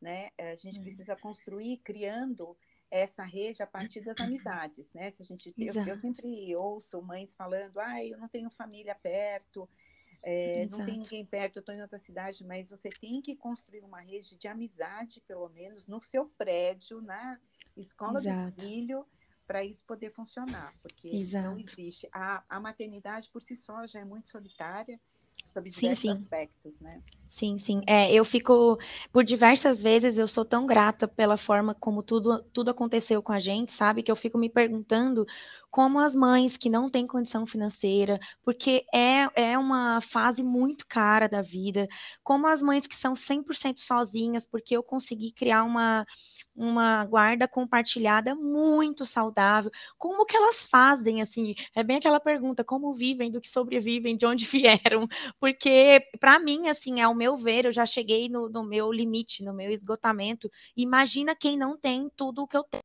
né? 0.00 0.28
A 0.38 0.54
gente 0.54 0.76
uhum. 0.76 0.84
precisa 0.84 1.16
construir 1.16 1.78
criando 1.78 2.54
essa 2.94 3.24
rede 3.24 3.60
a 3.60 3.66
partir 3.66 4.00
das 4.02 4.16
amizades, 4.20 4.88
né? 4.92 5.10
Se 5.10 5.20
a 5.20 5.24
gente, 5.24 5.52
eu, 5.58 5.74
eu, 5.74 5.98
sempre 5.98 6.54
ouço 6.54 7.02
mães 7.02 7.34
falando, 7.34 7.80
ah, 7.80 8.04
eu 8.04 8.16
não 8.16 8.28
tenho 8.28 8.48
família 8.50 8.94
perto, 8.94 9.68
é, 10.22 10.64
não 10.66 10.86
tem 10.86 10.98
ninguém 10.98 11.26
perto, 11.26 11.56
eu 11.56 11.60
estou 11.60 11.74
em 11.74 11.82
outra 11.82 11.98
cidade, 11.98 12.46
mas 12.46 12.70
você 12.70 12.90
tem 12.90 13.20
que 13.20 13.34
construir 13.34 13.80
uma 13.80 14.00
rede 14.00 14.38
de 14.38 14.46
amizade, 14.46 15.20
pelo 15.26 15.48
menos, 15.48 15.88
no 15.88 16.00
seu 16.00 16.26
prédio, 16.38 17.02
na 17.02 17.40
escola 17.76 18.20
Exato. 18.20 18.52
do 18.52 18.62
filho, 18.62 19.04
para 19.44 19.64
isso 19.64 19.84
poder 19.84 20.12
funcionar, 20.12 20.72
porque 20.80 21.08
Exato. 21.08 21.48
não 21.48 21.58
existe. 21.58 22.08
A, 22.12 22.44
a 22.48 22.60
maternidade 22.60 23.28
por 23.28 23.42
si 23.42 23.56
só 23.56 23.84
já 23.88 23.98
é 23.98 24.04
muito 24.04 24.30
solitária, 24.30 25.00
sobre 25.54 25.70
diversos 25.70 26.02
sim, 26.02 26.14
sim. 26.14 26.18
aspectos, 26.18 26.78
né? 26.80 27.00
Sim, 27.28 27.58
sim. 27.58 27.82
É, 27.86 28.12
eu 28.12 28.24
fico, 28.24 28.78
por 29.12 29.24
diversas 29.24 29.82
vezes, 29.82 30.18
eu 30.18 30.28
sou 30.28 30.44
tão 30.44 30.66
grata 30.66 31.08
pela 31.08 31.36
forma 31.36 31.74
como 31.74 32.02
tudo, 32.02 32.42
tudo 32.52 32.70
aconteceu 32.70 33.20
com 33.22 33.32
a 33.32 33.40
gente, 33.40 33.72
sabe? 33.72 34.02
Que 34.04 34.10
eu 34.12 34.16
fico 34.16 34.38
me 34.38 34.48
perguntando 34.48 35.26
como 35.74 35.98
as 35.98 36.14
mães 36.14 36.56
que 36.56 36.70
não 36.70 36.88
têm 36.88 37.04
condição 37.04 37.44
financeira, 37.48 38.20
porque 38.44 38.86
é, 38.94 39.26
é 39.34 39.58
uma 39.58 40.00
fase 40.00 40.40
muito 40.40 40.86
cara 40.86 41.28
da 41.28 41.42
vida, 41.42 41.88
como 42.22 42.46
as 42.46 42.62
mães 42.62 42.86
que 42.86 42.94
são 42.94 43.16
100% 43.16 43.80
sozinhas, 43.80 44.46
porque 44.46 44.76
eu 44.76 44.84
consegui 44.84 45.32
criar 45.32 45.64
uma, 45.64 46.06
uma 46.54 47.04
guarda 47.06 47.48
compartilhada 47.48 48.36
muito 48.36 49.04
saudável. 49.04 49.68
Como 49.98 50.24
que 50.24 50.36
elas 50.36 50.64
fazem, 50.66 51.20
assim? 51.20 51.56
É 51.74 51.82
bem 51.82 51.96
aquela 51.96 52.20
pergunta, 52.20 52.62
como 52.62 52.94
vivem, 52.94 53.28
do 53.28 53.40
que 53.40 53.48
sobrevivem, 53.48 54.16
de 54.16 54.24
onde 54.26 54.46
vieram? 54.46 55.08
Porque, 55.40 56.08
para 56.20 56.38
mim, 56.38 56.68
assim, 56.68 57.00
ao 57.00 57.16
meu 57.16 57.36
ver, 57.36 57.64
eu 57.64 57.72
já 57.72 57.84
cheguei 57.84 58.28
no, 58.28 58.48
no 58.48 58.62
meu 58.62 58.92
limite, 58.92 59.42
no 59.42 59.52
meu 59.52 59.72
esgotamento. 59.72 60.48
Imagina 60.76 61.34
quem 61.34 61.58
não 61.58 61.76
tem 61.76 62.08
tudo 62.14 62.44
o 62.44 62.46
que 62.46 62.56
eu 62.56 62.62
tenho. 62.62 62.84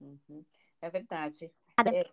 Uhum. 0.00 0.44
É 0.82 0.90
verdade. 0.90 1.52
É, 1.82 2.10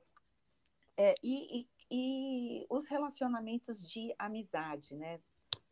é, 0.98 1.16
e, 1.22 1.60
e, 1.60 1.70
e, 1.92 2.66
os 2.70 2.88
relacionamentos 2.88 3.88
de 3.88 4.14
amizade, 4.18 4.96
né, 4.96 5.20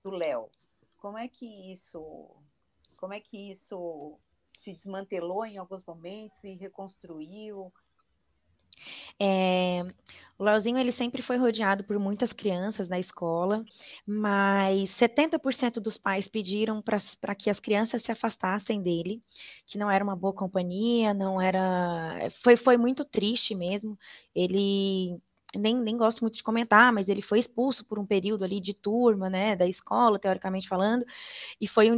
do 0.04 0.12
Léo, 0.12 0.50
como 0.98 1.18
é 1.18 1.28
que 1.28 1.72
isso, 1.72 2.30
como 3.00 3.14
é 3.14 3.20
que 3.20 3.50
isso 3.50 4.20
se 4.56 4.74
desmantelou 4.74 5.46
em 5.46 5.58
alguns 5.58 5.84
momentos 5.84 6.44
e 6.44 6.54
reconstruiu? 6.54 7.74
É, 9.20 9.84
o 10.38 10.44
Leozinho 10.44 10.78
ele 10.78 10.92
sempre 10.92 11.22
foi 11.22 11.38
rodeado 11.38 11.84
por 11.84 12.00
muitas 12.00 12.32
crianças 12.32 12.88
na 12.88 12.98
escola, 13.00 13.64
mas 14.08 14.90
70% 14.92 15.82
dos 15.82 15.98
pais 15.98 16.28
pediram 16.30 16.82
para 16.82 17.36
que 17.36 17.50
as 17.50 17.60
crianças 17.60 18.04
se 18.04 18.12
afastassem 18.12 18.82
dele, 18.82 19.22
que 19.68 19.78
não 19.78 19.92
era 19.92 20.04
uma 20.04 20.16
boa 20.16 20.34
companhia, 20.34 21.14
não 21.14 21.42
era. 21.42 22.30
Foi, 22.42 22.56
foi 22.56 22.78
muito 22.78 23.04
triste 23.06 23.54
mesmo. 23.54 23.98
Ele 24.34 25.20
nem, 25.56 25.76
nem 25.76 25.98
gosto 25.98 26.22
muito 26.22 26.36
de 26.36 26.44
comentar, 26.44 26.94
mas 26.94 27.10
ele 27.10 27.22
foi 27.22 27.40
expulso 27.40 27.84
por 27.84 27.98
um 27.98 28.06
período 28.06 28.44
ali 28.44 28.62
de 28.62 28.74
turma, 28.74 29.30
né, 29.30 29.56
da 29.56 29.66
escola, 29.68 30.20
teoricamente 30.20 30.68
falando, 30.68 31.04
e 31.60 31.68
foi 31.68 31.92
um, 31.92 31.98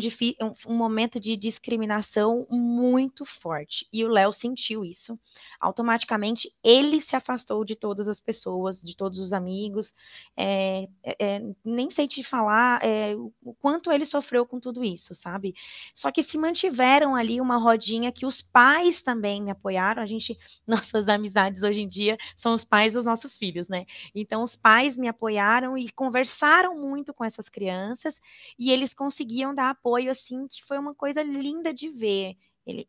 um, 0.68 0.76
momento 0.76 1.20
de 1.20 1.36
discriminação 1.36 2.48
muito 2.50 3.26
forte. 3.26 3.88
E 3.92 4.06
o 4.06 4.08
Léo 4.08 4.32
sentiu 4.32 4.86
isso. 4.86 5.20
Automaticamente, 5.60 6.52
ele 6.64 7.02
se 7.02 7.16
afastou 7.16 7.66
de 7.66 7.76
todas 7.76 8.08
as 8.08 8.22
pessoas, 8.22 8.82
de 8.82 8.96
todos 8.96 9.20
os 9.20 9.34
amigos. 9.34 9.94
É, 10.38 10.88
é, 11.04 11.16
é 11.20 11.42
nem 11.64 11.92
sei 11.92 12.08
te 12.08 12.24
falar 12.24 12.80
é, 12.84 13.16
o 13.44 13.54
quanto 13.56 13.92
ele 13.92 14.06
sofreu 14.06 14.46
com 14.46 14.60
tudo 14.60 14.84
isso, 14.84 15.14
sabe? 15.14 15.54
Só 15.94 16.12
que 16.12 16.24
se 16.24 16.38
mantiveram 16.38 17.16
ali 17.16 17.42
uma 17.42 17.58
rodinha 17.58 18.12
que 18.12 18.26
os 18.26 18.42
pais 18.42 19.02
também 19.02 19.42
me 19.42 19.52
apoiaram. 19.52 20.02
A 20.02 20.06
gente, 20.06 20.38
nossas 20.66 21.08
amizades 21.10 21.64
hoje 21.64 21.82
em 21.82 21.88
dia 21.88 22.18
são 22.38 22.56
os 22.56 22.64
pais 22.64 22.94
dos 22.94 23.06
nossos 23.06 23.41
filhos, 23.42 23.68
né? 23.68 23.86
Então, 24.16 24.44
os 24.44 24.56
pais 24.56 24.98
me 24.98 25.08
apoiaram 25.08 25.78
e 25.78 25.90
conversaram 25.92 26.78
muito 26.80 27.14
com 27.14 27.26
essas 27.26 27.50
crianças 27.50 28.16
e 28.60 28.72
eles 28.72 28.94
conseguiam 28.94 29.54
dar 29.56 29.72
apoio, 29.72 30.12
assim, 30.12 30.48
que 30.48 30.64
foi 30.66 30.78
uma 30.78 30.94
coisa 30.96 31.24
linda 31.24 31.74
de 31.74 31.90
ver. 31.90 32.36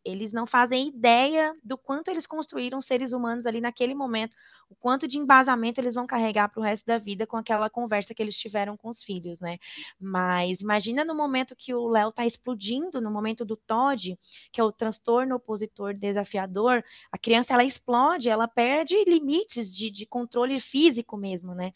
Eles 0.05 0.31
não 0.31 0.45
fazem 0.45 0.89
ideia 0.89 1.53
do 1.63 1.77
quanto 1.77 2.09
eles 2.09 2.27
construíram 2.27 2.79
seres 2.81 3.11
humanos 3.11 3.45
ali 3.47 3.59
naquele 3.59 3.95
momento, 3.95 4.35
o 4.69 4.75
quanto 4.75 5.07
de 5.07 5.17
embasamento 5.17 5.79
eles 5.79 5.95
vão 5.95 6.07
carregar 6.07 6.49
para 6.49 6.59
o 6.59 6.63
resto 6.63 6.85
da 6.85 6.97
vida 6.97 7.27
com 7.27 7.37
aquela 7.37 7.69
conversa 7.69 8.13
que 8.13 8.21
eles 8.21 8.37
tiveram 8.37 8.75
com 8.75 8.89
os 8.89 9.03
filhos, 9.03 9.39
né? 9.39 9.59
Mas 9.99 10.59
imagina 10.59 11.05
no 11.05 11.15
momento 11.15 11.55
que 11.55 11.73
o 11.73 11.87
Léo 11.87 12.09
está 12.09 12.25
explodindo, 12.25 12.99
no 12.99 13.11
momento 13.11 13.45
do 13.45 13.55
TOD, 13.55 14.17
que 14.51 14.59
é 14.59 14.63
o 14.63 14.71
transtorno 14.71 15.35
opositor 15.35 15.93
desafiador, 15.93 16.83
a 17.11 17.17
criança 17.17 17.53
ela 17.53 17.63
explode, 17.63 18.29
ela 18.29 18.47
perde 18.47 18.95
limites 19.05 19.73
de, 19.75 19.89
de 19.89 20.05
controle 20.05 20.59
físico 20.59 21.15
mesmo, 21.17 21.53
né? 21.53 21.73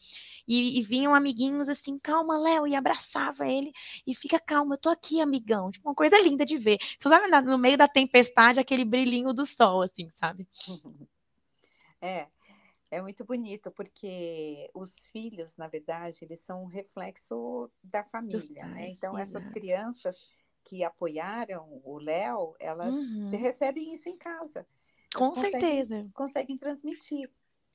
E, 0.48 0.80
e 0.80 0.84
vinham 0.84 1.14
amiguinhos 1.14 1.70
assim, 1.70 2.00
calma, 2.00 2.38
Léo, 2.40 2.68
e 2.68 2.76
abraçava 2.76 3.48
ele 3.48 3.72
e 4.06 4.16
fica 4.16 4.40
calma, 4.40 4.76
eu 4.76 4.80
tô 4.80 4.90
aqui, 4.90 5.22
amigão. 5.22 5.72
Tipo, 5.72 5.90
uma 5.90 5.96
coisa 5.96 6.18
linda 6.18 6.46
de 6.46 6.58
ver. 6.58 6.78
Você 7.00 7.10
sabe, 7.10 7.30
no 7.42 7.58
meio 7.58 7.78
da 7.78 7.88
tempestade, 7.88 8.60
aquele 8.60 8.86
brilhinho 8.86 9.34
do 9.34 9.46
sol, 9.46 9.82
assim, 9.82 10.10
sabe? 10.20 10.48
É, 12.00 12.28
é 12.90 13.02
muito 13.02 13.26
bonito, 13.26 13.72
porque 13.72 14.70
os 14.74 15.08
filhos, 15.10 15.58
na 15.58 15.68
verdade, 15.68 16.20
eles 16.22 16.40
são 16.40 16.64
um 16.64 16.68
reflexo 16.68 17.70
da 17.84 18.04
família, 18.04 18.66
né? 18.66 18.72
pais, 18.72 18.76
né? 18.76 18.90
Então, 18.90 19.18
essas 19.18 19.48
crianças 19.48 20.26
que 20.64 20.84
apoiaram 20.84 21.82
o 21.84 21.98
Léo, 21.98 22.56
elas 22.60 22.94
uhum. 22.94 23.30
recebem 23.32 23.94
isso 23.94 24.10
em 24.10 24.18
casa. 24.18 24.68
Com 25.16 25.34
certeza. 25.36 26.10
Conseguem 26.14 26.58
transmitir. 26.58 27.30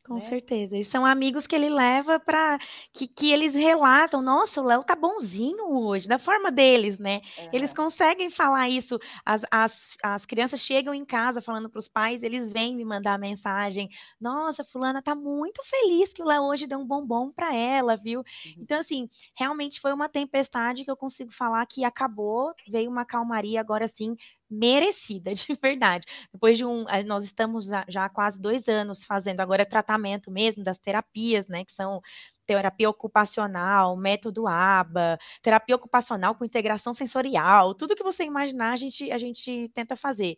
Com 0.04 0.14
né? 0.14 0.20
certeza. 0.20 0.76
E 0.76 0.84
são 0.84 1.06
amigos 1.06 1.46
que 1.46 1.54
ele 1.54 1.68
leva 1.68 2.18
para 2.18 2.58
que, 2.92 3.06
que 3.06 3.32
eles 3.32 3.54
relatam, 3.54 4.20
nossa, 4.20 4.60
o 4.60 4.64
Léo 4.64 4.82
tá 4.82 4.96
bonzinho 4.96 5.72
hoje, 5.72 6.08
da 6.08 6.18
forma 6.18 6.50
deles, 6.50 6.98
né? 6.98 7.20
Uhum. 7.38 7.50
Eles 7.52 7.72
conseguem 7.72 8.28
falar 8.28 8.68
isso. 8.68 8.98
As, 9.24 9.42
as, 9.50 9.72
as 10.02 10.26
crianças 10.26 10.60
chegam 10.60 10.92
em 10.92 11.04
casa 11.04 11.40
falando 11.40 11.70
para 11.70 11.78
os 11.78 11.86
pais, 11.86 12.22
eles 12.22 12.52
vêm 12.52 12.74
me 12.74 12.84
mandar 12.84 13.16
mensagem. 13.16 13.88
Nossa, 14.20 14.64
fulana 14.64 15.00
tá 15.00 15.14
muito 15.14 15.62
feliz 15.64 16.12
que 16.12 16.22
o 16.22 16.26
Léo 16.26 16.42
hoje 16.42 16.66
deu 16.66 16.80
um 16.80 16.86
bombom 16.86 17.30
para 17.30 17.54
ela, 17.54 17.96
viu? 17.96 18.20
Uhum. 18.20 18.54
Então, 18.58 18.80
assim, 18.80 19.08
realmente 19.38 19.80
foi 19.80 19.92
uma 19.92 20.08
tempestade 20.08 20.84
que 20.84 20.90
eu 20.90 20.96
consigo 20.96 21.30
falar 21.32 21.64
que 21.66 21.84
acabou, 21.84 22.52
veio 22.68 22.90
uma 22.90 23.04
calmaria 23.04 23.60
agora 23.60 23.86
sim 23.86 24.16
merecida, 24.52 25.34
de 25.34 25.46
verdade. 25.60 26.06
Depois 26.32 26.56
de 26.56 26.64
um, 26.64 26.88
eh, 26.88 27.02
nós 27.02 27.24
estamos 27.24 27.66
já 27.88 28.04
há 28.04 28.08
quase 28.08 28.38
dois 28.40 28.68
anos 28.68 29.04
fazendo 29.04 29.40
agora 29.40 29.64
tratamento 29.66 30.30
mesmo 30.30 30.62
das 30.62 30.78
terapias, 30.78 31.48
né, 31.48 31.64
que 31.64 31.72
são 31.72 32.00
terapia 32.46 32.90
ocupacional, 32.90 33.96
método 33.96 34.46
ABA, 34.46 35.18
terapia 35.42 35.76
ocupacional 35.76 36.34
com 36.34 36.44
integração 36.44 36.92
sensorial, 36.92 37.74
tudo 37.74 37.94
que 37.94 38.02
você 38.02 38.24
imaginar 38.24 38.72
a 38.72 38.76
gente, 38.76 39.10
a 39.10 39.18
gente 39.18 39.70
tenta 39.74 39.96
fazer. 39.96 40.36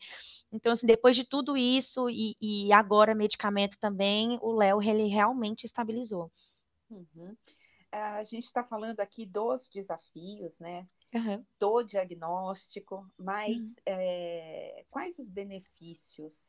Então, 0.52 0.72
assim, 0.72 0.86
depois 0.86 1.16
de 1.16 1.24
tudo 1.24 1.56
isso 1.56 2.08
e, 2.10 2.36
e 2.40 2.72
agora 2.72 3.14
medicamento 3.14 3.78
também, 3.80 4.38
o 4.42 4.52
Léo 4.52 4.82
ele 4.82 5.06
realmente 5.08 5.64
estabilizou. 5.64 6.30
Uhum. 6.90 7.34
A 8.02 8.22
gente 8.22 8.44
está 8.44 8.64
falando 8.64 9.00
aqui 9.00 9.24
dos 9.24 9.68
desafios, 9.68 10.58
né? 10.58 10.88
uhum. 11.14 11.44
do 11.58 11.82
diagnóstico, 11.82 13.08
mas 13.16 13.56
uhum. 13.56 13.74
é, 13.86 14.84
quais 14.90 15.18
os 15.18 15.28
benefícios 15.28 16.46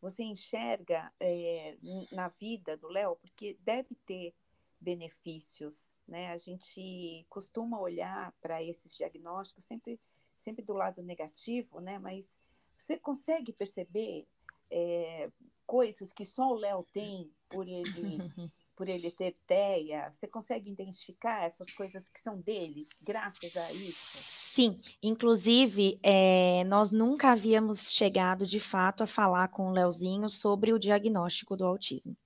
você 0.00 0.22
enxerga 0.22 1.10
é, 1.18 1.78
na 2.12 2.28
vida 2.28 2.76
do 2.76 2.88
Léo? 2.88 3.16
Porque 3.16 3.56
deve 3.60 3.94
ter 4.06 4.34
benefícios, 4.78 5.86
né? 6.06 6.30
A 6.30 6.36
gente 6.36 7.24
costuma 7.30 7.80
olhar 7.80 8.32
para 8.42 8.62
esses 8.62 8.94
diagnósticos 8.94 9.64
sempre, 9.64 9.98
sempre 10.36 10.62
do 10.62 10.74
lado 10.74 11.02
negativo, 11.02 11.80
né? 11.80 11.98
Mas 11.98 12.26
você 12.76 12.98
consegue 12.98 13.50
perceber 13.50 14.26
é, 14.70 15.30
coisas 15.66 16.12
que 16.12 16.26
só 16.26 16.50
o 16.50 16.58
Léo 16.58 16.86
tem 16.92 17.32
por 17.48 17.66
ele 17.66 18.18
por 18.76 18.88
ele 18.88 19.10
ter 19.10 19.36
TEA? 19.46 20.12
Você 20.14 20.26
consegue 20.26 20.70
identificar 20.70 21.44
essas 21.44 21.70
coisas 21.72 22.08
que 22.08 22.20
são 22.20 22.40
dele, 22.40 22.86
graças 23.00 23.56
a 23.56 23.72
isso? 23.72 24.18
Sim, 24.54 24.80
inclusive, 25.02 25.98
é, 26.02 26.64
nós 26.64 26.90
nunca 26.90 27.32
havíamos 27.32 27.90
chegado 27.90 28.46
de 28.46 28.60
fato 28.60 29.02
a 29.02 29.06
falar 29.06 29.48
com 29.48 29.68
o 29.68 29.72
Leozinho 29.72 30.28
sobre 30.28 30.72
o 30.72 30.78
diagnóstico 30.78 31.56
do 31.56 31.64
autismo. 31.64 32.16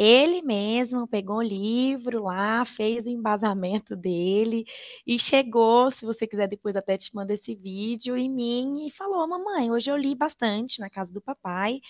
Ele 0.00 0.42
mesmo 0.42 1.08
pegou 1.08 1.38
o 1.38 1.42
livro 1.42 2.22
lá, 2.22 2.64
fez 2.64 3.04
o 3.04 3.08
embasamento 3.08 3.96
dele 3.96 4.64
e 5.04 5.18
chegou, 5.18 5.90
se 5.90 6.04
você 6.06 6.24
quiser 6.24 6.46
depois 6.46 6.76
até 6.76 6.96
te 6.96 7.12
mando 7.12 7.32
esse 7.32 7.52
vídeo, 7.56 8.16
em 8.16 8.30
mim 8.32 8.86
e 8.86 8.90
falou: 8.92 9.26
"Mamãe, 9.26 9.72
hoje 9.72 9.90
eu 9.90 9.96
li 9.96 10.14
bastante 10.14 10.78
na 10.80 10.88
casa 10.88 11.12
do 11.12 11.20
papai 11.20 11.80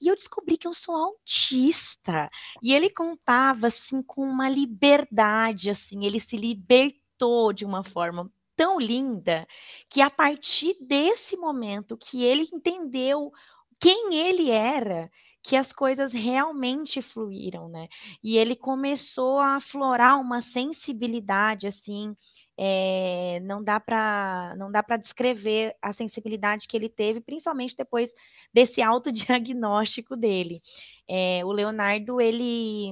e 0.00 0.06
eu 0.08 0.14
descobri 0.14 0.56
que 0.56 0.68
eu 0.68 0.74
sou 0.74 0.94
autista". 0.94 2.30
E 2.62 2.72
ele 2.72 2.88
contava 2.88 3.66
assim 3.66 4.00
com 4.02 4.22
uma 4.22 4.48
liberdade 4.48 5.68
assim, 5.70 6.04
ele 6.06 6.20
se 6.20 6.36
libertou 6.36 7.52
de 7.52 7.64
uma 7.64 7.82
forma 7.82 8.30
tão 8.54 8.78
linda 8.80 9.44
que 9.90 10.00
a 10.00 10.08
partir 10.08 10.74
desse 10.86 11.36
momento 11.36 11.96
que 11.96 12.22
ele 12.22 12.48
entendeu 12.52 13.32
quem 13.80 14.14
ele 14.14 14.50
era, 14.50 15.10
que 15.46 15.54
as 15.54 15.72
coisas 15.72 16.12
realmente 16.12 17.00
fluíram, 17.00 17.68
né? 17.68 17.88
E 18.22 18.36
ele 18.36 18.56
começou 18.56 19.38
a 19.38 19.56
aflorar 19.56 20.20
uma 20.20 20.42
sensibilidade 20.42 21.68
assim, 21.68 22.16
é, 22.58 23.38
não 23.44 23.62
dá 23.62 23.78
para 23.78 24.54
não 24.58 24.72
dá 24.72 24.82
para 24.82 24.96
descrever 24.96 25.76
a 25.80 25.92
sensibilidade 25.92 26.66
que 26.66 26.76
ele 26.76 26.88
teve, 26.88 27.20
principalmente 27.20 27.76
depois 27.76 28.10
desse 28.52 28.82
autodiagnóstico 28.82 30.16
dele. 30.16 30.60
É, 31.08 31.44
o 31.44 31.52
Leonardo 31.52 32.20
ele 32.20 32.90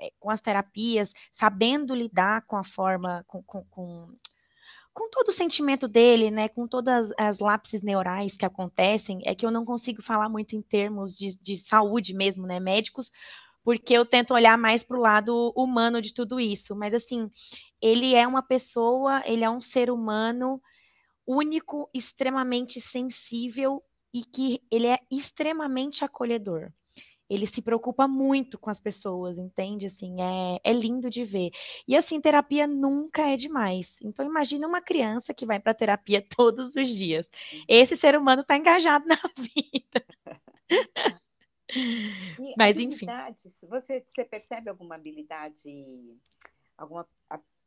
eh, 0.00 0.12
com 0.18 0.30
as 0.30 0.42
terapias, 0.42 1.12
sabendo 1.32 1.94
lidar 1.94 2.42
com 2.46 2.56
a 2.56 2.64
forma, 2.64 3.24
com, 3.28 3.42
com, 3.44 3.64
com 3.70 4.08
com 4.96 5.10
todo 5.10 5.28
o 5.28 5.32
sentimento 5.32 5.86
dele, 5.86 6.30
né, 6.30 6.48
com 6.48 6.66
todas 6.66 7.12
as 7.18 7.38
lápis 7.38 7.82
neurais 7.82 8.34
que 8.34 8.46
acontecem, 8.46 9.20
é 9.26 9.34
que 9.34 9.44
eu 9.44 9.50
não 9.50 9.62
consigo 9.62 10.02
falar 10.02 10.26
muito 10.30 10.56
em 10.56 10.62
termos 10.62 11.14
de, 11.14 11.38
de 11.42 11.58
saúde 11.58 12.14
mesmo, 12.14 12.46
né, 12.46 12.58
médicos, 12.58 13.12
porque 13.62 13.92
eu 13.92 14.06
tento 14.06 14.32
olhar 14.32 14.56
mais 14.56 14.82
para 14.82 14.96
o 14.96 15.00
lado 15.00 15.52
humano 15.54 16.00
de 16.00 16.14
tudo 16.14 16.40
isso. 16.40 16.74
Mas 16.74 16.94
assim, 16.94 17.30
ele 17.78 18.14
é 18.14 18.26
uma 18.26 18.42
pessoa, 18.42 19.22
ele 19.26 19.44
é 19.44 19.50
um 19.50 19.60
ser 19.60 19.90
humano 19.90 20.62
único, 21.26 21.90
extremamente 21.92 22.80
sensível 22.80 23.82
e 24.14 24.24
que 24.24 24.62
ele 24.70 24.86
é 24.86 24.98
extremamente 25.10 26.06
acolhedor 26.06 26.72
ele 27.28 27.46
se 27.46 27.60
preocupa 27.60 28.06
muito 28.06 28.58
com 28.58 28.70
as 28.70 28.78
pessoas, 28.78 29.36
entende? 29.36 29.86
Assim, 29.86 30.20
é, 30.20 30.60
é 30.62 30.72
lindo 30.72 31.10
de 31.10 31.24
ver. 31.24 31.50
E 31.86 31.96
assim, 31.96 32.20
terapia 32.20 32.66
nunca 32.66 33.22
é 33.28 33.36
demais. 33.36 33.96
Então, 34.02 34.24
imagina 34.24 34.66
uma 34.66 34.80
criança 34.80 35.34
que 35.34 35.46
vai 35.46 35.58
para 35.58 35.74
terapia 35.74 36.22
todos 36.36 36.74
os 36.76 36.88
dias. 36.88 37.28
Esse 37.68 37.96
ser 37.96 38.16
humano 38.16 38.42
está 38.42 38.56
engajado 38.56 39.06
na 39.06 39.20
vida. 39.36 40.06
E 41.68 42.54
Mas 42.56 42.76
enfim. 42.76 43.06
Você, 43.68 44.04
você 44.06 44.24
percebe 44.24 44.70
alguma 44.70 44.94
habilidade, 44.94 46.16
alguma 46.78 47.06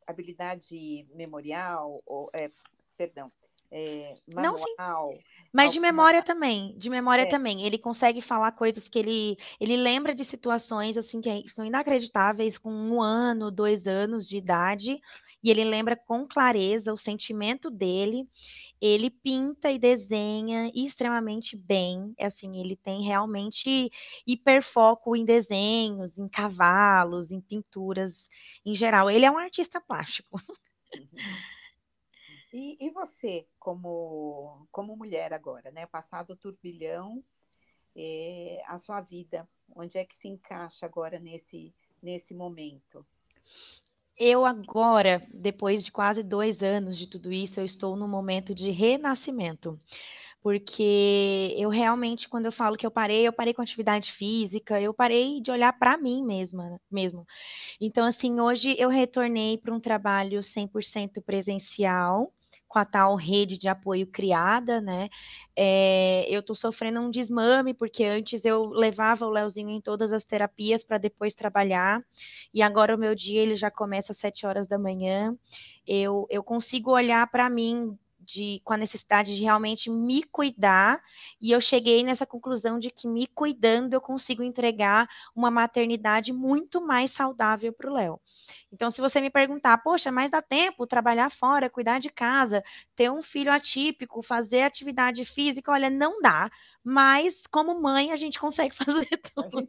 habilidade 0.06 1.06
memorial, 1.14 2.02
ou, 2.06 2.30
é, 2.32 2.50
perdão, 2.96 3.30
é, 3.72 4.14
manual? 4.34 4.64
Não. 4.78 5.18
Mas 5.52 5.72
de 5.72 5.80
memória 5.80 6.22
também, 6.22 6.76
de 6.78 6.88
memória 6.88 7.22
é. 7.22 7.26
também. 7.26 7.64
Ele 7.64 7.78
consegue 7.78 8.20
falar 8.20 8.52
coisas 8.52 8.88
que 8.88 8.98
ele, 8.98 9.36
ele 9.60 9.76
lembra 9.76 10.14
de 10.14 10.24
situações 10.24 10.96
assim 10.96 11.20
que 11.20 11.48
são 11.48 11.64
inacreditáveis 11.64 12.56
com 12.58 12.72
um 12.72 13.02
ano, 13.02 13.50
dois 13.50 13.86
anos 13.86 14.28
de 14.28 14.36
idade, 14.36 15.00
e 15.42 15.50
ele 15.50 15.64
lembra 15.64 15.96
com 15.96 16.26
clareza 16.26 16.92
o 16.92 16.98
sentimento 16.98 17.70
dele. 17.70 18.28
Ele 18.80 19.10
pinta 19.10 19.70
e 19.70 19.78
desenha 19.78 20.70
extremamente 20.74 21.56
bem, 21.56 22.14
assim, 22.18 22.58
ele 22.58 22.76
tem 22.76 23.02
realmente 23.02 23.90
hiperfoco 24.26 25.14
em 25.14 25.24
desenhos, 25.24 26.16
em 26.16 26.28
cavalos, 26.28 27.30
em 27.30 27.40
pinturas 27.40 28.14
em 28.64 28.74
geral. 28.74 29.10
Ele 29.10 29.26
é 29.26 29.30
um 29.30 29.38
artista 29.38 29.80
plástico. 29.80 30.40
Uhum. 30.94 31.59
E, 32.52 32.76
e 32.84 32.90
você, 32.90 33.46
como, 33.58 34.66
como 34.72 34.96
mulher 34.96 35.32
agora, 35.32 35.70
né? 35.70 35.86
Passado 35.86 36.30
o 36.32 36.36
turbilhão, 36.36 37.22
é, 37.96 38.62
a 38.66 38.78
sua 38.78 39.00
vida, 39.00 39.48
onde 39.74 39.98
é 39.98 40.04
que 40.04 40.14
se 40.14 40.28
encaixa 40.28 40.84
agora 40.84 41.18
nesse, 41.18 41.72
nesse 42.02 42.34
momento? 42.34 43.06
Eu 44.16 44.44
agora, 44.44 45.26
depois 45.32 45.84
de 45.84 45.92
quase 45.92 46.22
dois 46.22 46.62
anos 46.62 46.98
de 46.98 47.06
tudo 47.06 47.32
isso, 47.32 47.60
eu 47.60 47.64
estou 47.64 47.96
no 47.96 48.06
momento 48.06 48.54
de 48.54 48.70
renascimento 48.70 49.80
porque 50.42 51.54
eu 51.58 51.68
realmente, 51.68 52.28
quando 52.28 52.46
eu 52.46 52.52
falo 52.52 52.76
que 52.76 52.86
eu 52.86 52.90
parei, 52.90 53.26
eu 53.26 53.32
parei 53.32 53.52
com 53.52 53.60
atividade 53.60 54.12
física, 54.12 54.80
eu 54.80 54.94
parei 54.94 55.40
de 55.40 55.50
olhar 55.50 55.72
para 55.78 55.98
mim 55.98 56.24
mesma, 56.24 56.80
mesmo. 56.90 57.26
Então, 57.80 58.06
assim, 58.06 58.40
hoje 58.40 58.74
eu 58.78 58.88
retornei 58.88 59.58
para 59.58 59.74
um 59.74 59.80
trabalho 59.80 60.42
100% 60.42 61.20
presencial, 61.20 62.32
com 62.70 62.78
a 62.78 62.84
tal 62.84 63.16
rede 63.16 63.58
de 63.58 63.66
apoio 63.66 64.06
criada, 64.06 64.80
né? 64.80 65.10
É, 65.56 66.24
eu 66.28 66.38
estou 66.38 66.54
sofrendo 66.54 67.00
um 67.00 67.10
desmame, 67.10 67.74
porque 67.74 68.04
antes 68.04 68.44
eu 68.44 68.62
levava 68.70 69.26
o 69.26 69.30
Leozinho 69.30 69.70
em 69.70 69.80
todas 69.80 70.12
as 70.12 70.24
terapias 70.24 70.84
para 70.84 70.96
depois 70.96 71.34
trabalhar, 71.34 72.00
e 72.54 72.62
agora 72.62 72.94
o 72.94 72.98
meu 72.98 73.12
dia 73.12 73.42
ele 73.42 73.56
já 73.56 73.72
começa 73.72 74.12
às 74.12 74.18
sete 74.18 74.46
horas 74.46 74.68
da 74.68 74.78
manhã. 74.78 75.36
Eu, 75.84 76.28
eu 76.30 76.44
consigo 76.44 76.92
olhar 76.92 77.26
para 77.28 77.50
mim 77.50 77.98
de, 78.20 78.60
com 78.64 78.72
a 78.72 78.76
necessidade 78.76 79.34
de 79.34 79.42
realmente 79.42 79.90
me 79.90 80.22
cuidar, 80.22 81.02
e 81.40 81.50
eu 81.52 81.60
cheguei 81.60 82.02
nessa 82.02 82.26
conclusão 82.26 82.78
de 82.78 82.90
que 82.90 83.08
me 83.08 83.26
cuidando 83.26 83.94
eu 83.94 84.00
consigo 84.00 84.42
entregar 84.42 85.08
uma 85.34 85.50
maternidade 85.50 86.32
muito 86.32 86.80
mais 86.80 87.10
saudável 87.10 87.72
para 87.72 87.90
o 87.90 87.94
Léo. 87.94 88.20
Então, 88.72 88.90
se 88.90 89.00
você 89.00 89.20
me 89.20 89.30
perguntar, 89.30 89.78
poxa, 89.78 90.10
mas 90.12 90.30
dá 90.30 90.40
tempo 90.40 90.86
trabalhar 90.86 91.30
fora, 91.30 91.68
cuidar 91.70 91.98
de 91.98 92.08
casa, 92.08 92.62
ter 92.94 93.10
um 93.10 93.22
filho 93.22 93.52
atípico, 93.52 94.22
fazer 94.22 94.62
atividade 94.62 95.24
física, 95.24 95.72
olha, 95.72 95.90
não 95.90 96.20
dá, 96.20 96.50
mas 96.82 97.42
como 97.50 97.80
mãe 97.80 98.10
a 98.10 98.16
gente 98.16 98.38
consegue 98.38 98.74
fazer 99.06 99.20
tudo. 99.34 99.66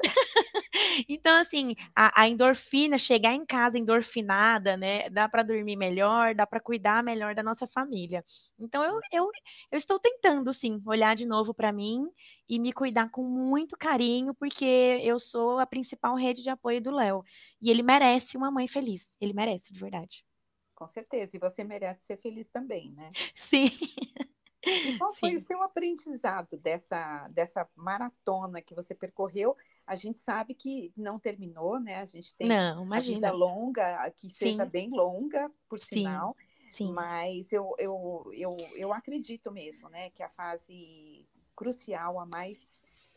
então, 1.08 1.38
assim, 1.38 1.74
a, 1.94 2.22
a, 2.22 2.28
endorfina, 2.28 2.98
chegar 2.98 3.34
em 3.34 3.44
casa 3.44 3.78
endorfinada, 3.78 4.76
né? 4.76 5.08
Dá 5.10 5.28
para 5.28 5.42
dormir 5.42 5.76
melhor, 5.76 6.34
dá 6.34 6.46
para 6.46 6.60
cuidar 6.60 7.02
melhor 7.02 7.34
da 7.34 7.42
nossa 7.42 7.66
família. 7.66 8.24
Então, 8.58 8.82
eu, 8.82 9.00
eu, 9.12 9.30
eu 9.70 9.78
estou 9.78 9.98
tentando, 9.98 10.52
sim, 10.52 10.82
olhar 10.86 11.14
de 11.14 11.26
novo 11.26 11.52
para 11.52 11.72
mim 11.72 12.06
e 12.48 12.58
me 12.58 12.72
cuidar 12.72 13.10
com 13.10 13.22
muito 13.22 13.76
carinho, 13.76 14.34
porque 14.34 14.64
eu 15.02 15.20
sou 15.20 15.58
a 15.58 15.66
principal 15.66 16.16
rede 16.16 16.42
de 16.42 16.50
apoio 16.50 16.80
do 16.80 16.90
Léo. 16.90 17.22
E 17.60 17.70
ele 17.70 17.82
merece 17.82 18.36
uma 18.36 18.50
mãe 18.50 18.66
feliz. 18.66 19.06
Ele 19.20 19.32
merece, 19.32 19.72
de 19.72 19.78
verdade. 19.78 20.24
Com 20.74 20.86
certeza. 20.86 21.36
E 21.36 21.40
você 21.40 21.62
merece 21.62 22.04
ser 22.04 22.16
feliz 22.16 22.48
também, 22.48 22.92
né? 22.92 23.12
Sim. 23.48 23.70
E 24.66 24.96
qual 24.98 25.12
foi 25.14 25.30
Sim. 25.30 25.36
o 25.36 25.40
seu 25.40 25.62
aprendizado 25.62 26.56
dessa, 26.56 27.28
dessa 27.28 27.68
maratona 27.76 28.62
que 28.62 28.74
você 28.74 28.94
percorreu? 28.94 29.56
A 29.86 29.96
gente 29.96 30.20
sabe 30.20 30.54
que 30.54 30.92
não 30.96 31.18
terminou, 31.18 31.78
né? 31.78 31.96
A 31.96 32.04
gente 32.04 32.34
tem 32.34 32.48
não, 32.48 32.84
imagina. 32.84 33.14
vida 33.14 33.30
longa, 33.32 34.10
que 34.10 34.30
seja 34.30 34.64
Sim. 34.64 34.70
bem 34.70 34.90
longa, 34.90 35.50
por 35.68 35.78
Sim. 35.78 35.86
sinal. 35.86 36.36
Sim. 36.72 36.92
Mas 36.92 37.52
eu, 37.52 37.74
eu, 37.78 38.30
eu, 38.32 38.56
eu 38.74 38.92
acredito 38.92 39.52
mesmo, 39.52 39.88
né? 39.88 40.10
Que 40.10 40.22
a 40.22 40.28
fase 40.30 41.28
crucial, 41.54 42.18
a 42.18 42.26
mais 42.26 42.58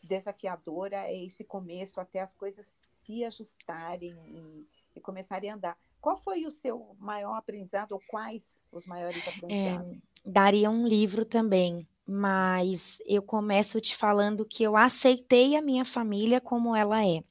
desafiadora, 0.02 0.96
é 1.08 1.24
esse 1.24 1.44
começo 1.44 2.00
até 2.00 2.20
as 2.20 2.32
coisas 2.32 2.78
se 3.04 3.24
ajustarem 3.24 4.14
e, 4.26 4.68
e 4.96 5.00
começarem 5.00 5.50
a 5.50 5.54
andar. 5.54 5.78
Qual 6.00 6.16
foi 6.16 6.46
o 6.46 6.50
seu 6.50 6.94
maior 6.98 7.34
aprendizado 7.34 7.92
ou 7.92 8.02
quais 8.06 8.60
os 8.70 8.86
maiores 8.86 9.26
é, 9.26 9.30
aprendizados? 9.30 9.96
É, 9.96 10.00
daria 10.24 10.70
um 10.70 10.86
livro 10.86 11.24
também, 11.24 11.86
mas 12.06 12.98
eu 13.06 13.22
começo 13.22 13.80
te 13.80 13.96
falando 13.96 14.44
que 14.44 14.62
eu 14.62 14.76
aceitei 14.76 15.56
a 15.56 15.62
minha 15.62 15.84
família 15.84 16.40
como 16.40 16.74
ela 16.74 17.04
é. 17.04 17.22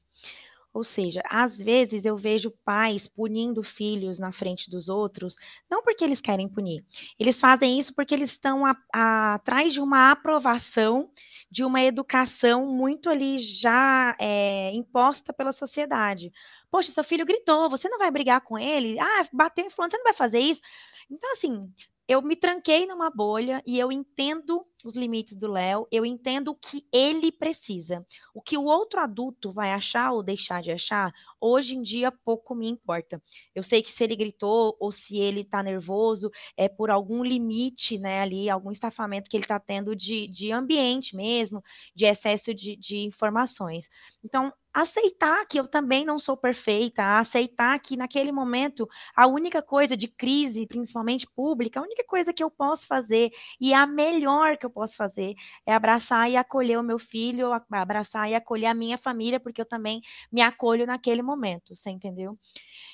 Ou 0.77 0.83
seja, 0.83 1.23
às 1.25 1.57
vezes 1.57 2.05
eu 2.05 2.15
vejo 2.15 2.51
pais 2.63 3.07
punindo 3.07 3.63
filhos 3.63 4.19
na 4.19 4.31
frente 4.31 4.69
dos 4.69 4.87
outros, 4.87 5.35
não 5.67 5.81
porque 5.81 6.03
eles 6.03 6.21
querem 6.21 6.47
punir, 6.47 6.85
eles 7.17 7.39
fazem 7.39 7.79
isso 7.79 7.95
porque 7.95 8.13
eles 8.13 8.29
estão 8.29 8.63
a, 8.63 8.77
a, 8.93 9.33
atrás 9.33 9.73
de 9.73 9.81
uma 9.81 10.11
aprovação, 10.11 11.09
de 11.49 11.63
uma 11.63 11.81
educação 11.81 12.67
muito 12.67 13.09
ali 13.09 13.39
já 13.39 14.15
é, 14.19 14.71
imposta 14.75 15.33
pela 15.33 15.51
sociedade. 15.51 16.31
Poxa, 16.69 16.91
seu 16.91 17.03
filho 17.03 17.25
gritou, 17.25 17.71
você 17.71 17.89
não 17.89 17.97
vai 17.97 18.11
brigar 18.11 18.41
com 18.41 18.59
ele? 18.59 18.99
Ah, 18.99 19.27
bateu 19.33 19.65
em 19.65 19.69
você 19.71 19.97
não 19.97 20.03
vai 20.03 20.13
fazer 20.13 20.39
isso? 20.39 20.61
Então, 21.09 21.31
assim, 21.31 21.73
eu 22.07 22.21
me 22.21 22.35
tranquei 22.35 22.85
numa 22.85 23.09
bolha 23.09 23.61
e 23.65 23.77
eu 23.77 23.91
entendo 23.91 24.65
os 24.85 24.95
limites 24.95 25.35
do 25.35 25.51
Léo, 25.51 25.87
eu 25.91 26.05
entendo 26.05 26.49
o 26.49 26.55
que 26.55 26.85
ele 26.91 27.31
precisa. 27.31 28.05
O 28.33 28.41
que 28.41 28.57
o 28.57 28.63
outro 28.63 28.99
adulto 28.99 29.51
vai 29.51 29.71
achar 29.71 30.11
ou 30.11 30.21
deixar 30.21 30.61
de 30.61 30.71
achar, 30.71 31.13
hoje 31.39 31.75
em 31.75 31.81
dia 31.81 32.11
pouco 32.11 32.53
me 32.53 32.67
importa. 32.67 33.21
Eu 33.55 33.63
sei 33.63 33.81
que 33.81 33.91
se 33.91 34.03
ele 34.03 34.15
gritou 34.15 34.75
ou 34.79 34.91
se 34.91 35.17
ele 35.17 35.43
tá 35.43 35.63
nervoso, 35.63 36.29
é 36.55 36.67
por 36.69 36.89
algum 36.89 37.23
limite, 37.23 37.97
né, 37.97 38.21
ali, 38.21 38.49
algum 38.49 38.71
estafamento 38.71 39.29
que 39.29 39.37
ele 39.37 39.45
tá 39.45 39.59
tendo 39.59 39.95
de, 39.95 40.27
de 40.27 40.51
ambiente 40.51 41.15
mesmo, 41.15 41.63
de 41.95 42.05
excesso 42.05 42.53
de, 42.53 42.75
de 42.75 42.97
informações. 42.97 43.89
Então, 44.23 44.53
aceitar 44.73 45.43
que 45.47 45.59
eu 45.59 45.67
também 45.67 46.05
não 46.05 46.19
sou 46.19 46.37
perfeita, 46.37 47.17
aceitar 47.17 47.79
que 47.79 47.97
naquele 47.97 48.31
momento 48.31 48.87
a 49.15 49.25
única 49.25 49.59
coisa 49.59 49.97
de 49.97 50.07
crise, 50.07 50.67
principalmente 50.67 51.25
pública, 51.35 51.79
a 51.79 51.83
única 51.83 52.03
coisa 52.03 52.31
que 52.31 52.43
eu 52.43 52.51
posso 52.51 52.85
fazer 52.85 53.31
e 53.59 53.73
a 53.73 53.87
melhor 53.87 54.55
que 54.55 54.67
eu 54.67 54.69
posso 54.77 54.95
fazer 54.95 55.33
é 55.65 55.73
abraçar 55.73 56.29
e 56.29 56.37
acolher 56.37 56.77
o 56.77 56.83
meu 56.83 56.99
filho, 56.99 57.51
abraçar 57.71 58.29
e 58.29 58.35
acolher 58.35 58.67
a 58.67 58.75
minha 58.75 58.97
família, 58.97 59.39
porque 59.39 59.59
eu 59.59 59.65
também 59.65 60.01
me 60.31 60.41
acolho 60.41 60.85
naquele 60.85 61.23
momento, 61.23 61.75
você 61.75 61.89
entendeu? 61.89 62.37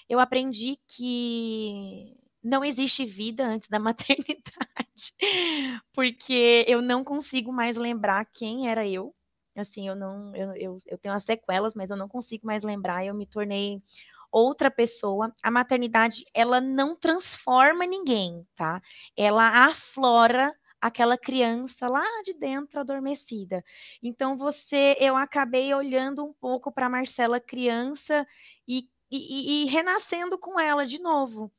Eu 0.09 0.19
aprendi 0.19 0.79
que 0.87 2.15
não 2.43 2.63
existe 2.63 3.05
vida 3.05 3.45
antes 3.45 3.69
da 3.69 3.79
maternidade, 3.79 5.13
porque 5.93 6.65
eu 6.67 6.81
não 6.81 7.03
consigo 7.03 7.51
mais 7.51 7.75
lembrar 7.75 8.25
quem 8.33 8.69
era 8.69 8.87
eu, 8.87 9.13
Assim, 9.55 9.87
eu 9.87 9.95
não, 9.95 10.35
eu, 10.35 10.55
eu, 10.55 10.77
eu 10.87 10.97
tenho 10.97 11.13
as 11.13 11.23
sequelas, 11.25 11.75
mas 11.75 11.91
eu 11.91 11.95
não 11.95 12.07
consigo 12.07 12.47
mais 12.47 12.63
lembrar. 12.63 13.05
Eu 13.05 13.13
me 13.13 13.27
tornei 13.27 13.83
outra 14.31 14.71
pessoa. 14.71 15.31
A 15.43 15.51
maternidade, 15.51 16.25
ela 16.33 16.59
não 16.59 16.95
transforma 16.95 17.85
ninguém, 17.85 18.47
tá? 18.55 18.81
Ela 19.15 19.67
aflora 19.67 20.51
aquela 20.83 21.17
criança 21.17 21.87
lá 21.87 22.03
de 22.25 22.33
dentro 22.33 22.77
adormecida. 22.77 23.63
Então 24.01 24.35
você, 24.35 24.97
eu 24.99 25.15
acabei 25.15 25.73
olhando 25.73 26.25
um 26.25 26.33
pouco 26.33 26.73
para 26.73 26.89
Marcela 26.89 27.39
criança 27.39 28.27
e, 28.67 28.89
e, 29.09 29.63
e, 29.63 29.65
renascendo 29.67 30.37
com 30.37 30.59
ela 30.59 30.85
de 30.85 30.99
novo. 30.99 31.49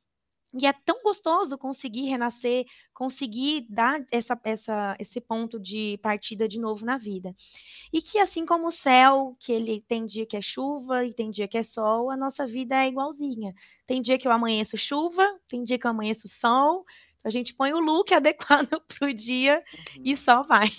E 0.53 0.67
é 0.67 0.71
tão 0.71 1.01
gostoso 1.01 1.57
conseguir 1.57 2.05
renascer, 2.07 2.65
conseguir 2.93 3.65
dar 3.67 3.99
essa, 4.11 4.39
essa, 4.43 4.95
esse 4.99 5.19
ponto 5.19 5.59
de 5.59 5.99
partida 6.03 6.47
de 6.47 6.59
novo 6.59 6.85
na 6.85 6.97
vida. 6.97 7.35
E 7.91 8.01
que 8.03 8.19
assim 8.19 8.45
como 8.45 8.67
o 8.67 8.71
céu, 8.71 9.35
que 9.39 9.51
ele 9.51 9.81
tem 9.81 10.05
dia 10.05 10.25
que 10.25 10.37
é 10.37 10.41
chuva 10.41 11.03
e 11.03 11.13
tem 11.13 11.31
dia 11.31 11.47
que 11.47 11.57
é 11.57 11.63
sol, 11.63 12.11
a 12.11 12.15
nossa 12.15 12.45
vida 12.45 12.75
é 12.75 12.87
igualzinha. 12.87 13.55
Tem 13.87 14.01
dia 14.03 14.19
que 14.19 14.27
eu 14.27 14.31
amanheço 14.31 14.77
chuva, 14.77 15.27
tem 15.49 15.63
dia 15.63 15.79
que 15.79 15.87
eu 15.87 15.91
amanheço 15.91 16.27
sol. 16.27 16.85
A 17.25 17.29
gente 17.31 17.53
põe 17.55 17.73
o 17.73 17.79
look 17.79 18.13
adequado 18.15 18.79
para 18.87 19.09
o 19.09 19.13
dia 19.13 19.63
uhum. 19.97 20.03
e 20.05 20.15
só 20.15 20.43
vai. 20.43 20.69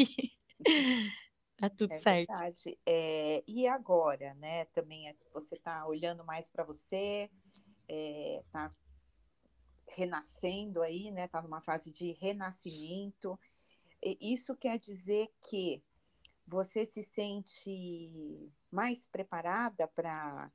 Tá 1.59 1.71
tudo 1.71 1.95
é 1.95 2.01
certo. 2.01 2.29
Verdade. 2.29 2.79
É, 2.85 3.43
e 3.47 3.67
agora, 3.67 4.35
né? 4.35 4.67
Também 4.67 5.09
é, 5.09 5.15
você 5.33 5.55
está 5.55 5.87
olhando 5.87 6.23
mais 6.23 6.51
para 6.51 6.63
você, 6.63 7.31
está 7.89 8.71
é, 9.89 9.95
renascendo 9.97 10.83
aí, 10.83 11.11
né? 11.11 11.25
Está 11.25 11.41
numa 11.41 11.63
fase 11.63 11.91
de 11.91 12.13
renascimento. 12.13 13.39
Isso 14.21 14.55
quer 14.55 14.79
dizer 14.79 15.33
que 15.41 15.83
você 16.47 16.85
se 16.85 17.03
sente 17.03 18.53
mais 18.71 19.07
preparada 19.07 19.89
para 19.89 20.51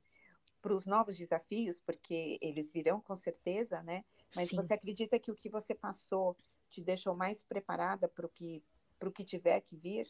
para 0.62 0.74
os 0.74 0.86
novos 0.86 1.18
desafios, 1.18 1.80
porque 1.80 2.38
eles 2.40 2.70
virão 2.70 3.00
com 3.00 3.16
certeza, 3.16 3.82
né? 3.82 4.04
Mas 4.34 4.48
Sim. 4.48 4.56
você 4.56 4.74
acredita 4.74 5.18
que 5.18 5.30
o 5.30 5.34
que 5.34 5.48
você 5.48 5.74
passou 5.74 6.36
te 6.68 6.82
deixou 6.82 7.14
mais 7.14 7.42
preparada 7.42 8.08
para 8.08 8.26
o 8.26 8.28
que, 8.28 8.62
para 8.98 9.08
o 9.08 9.12
que 9.12 9.24
tiver 9.24 9.60
que 9.60 9.76
vir? 9.76 10.06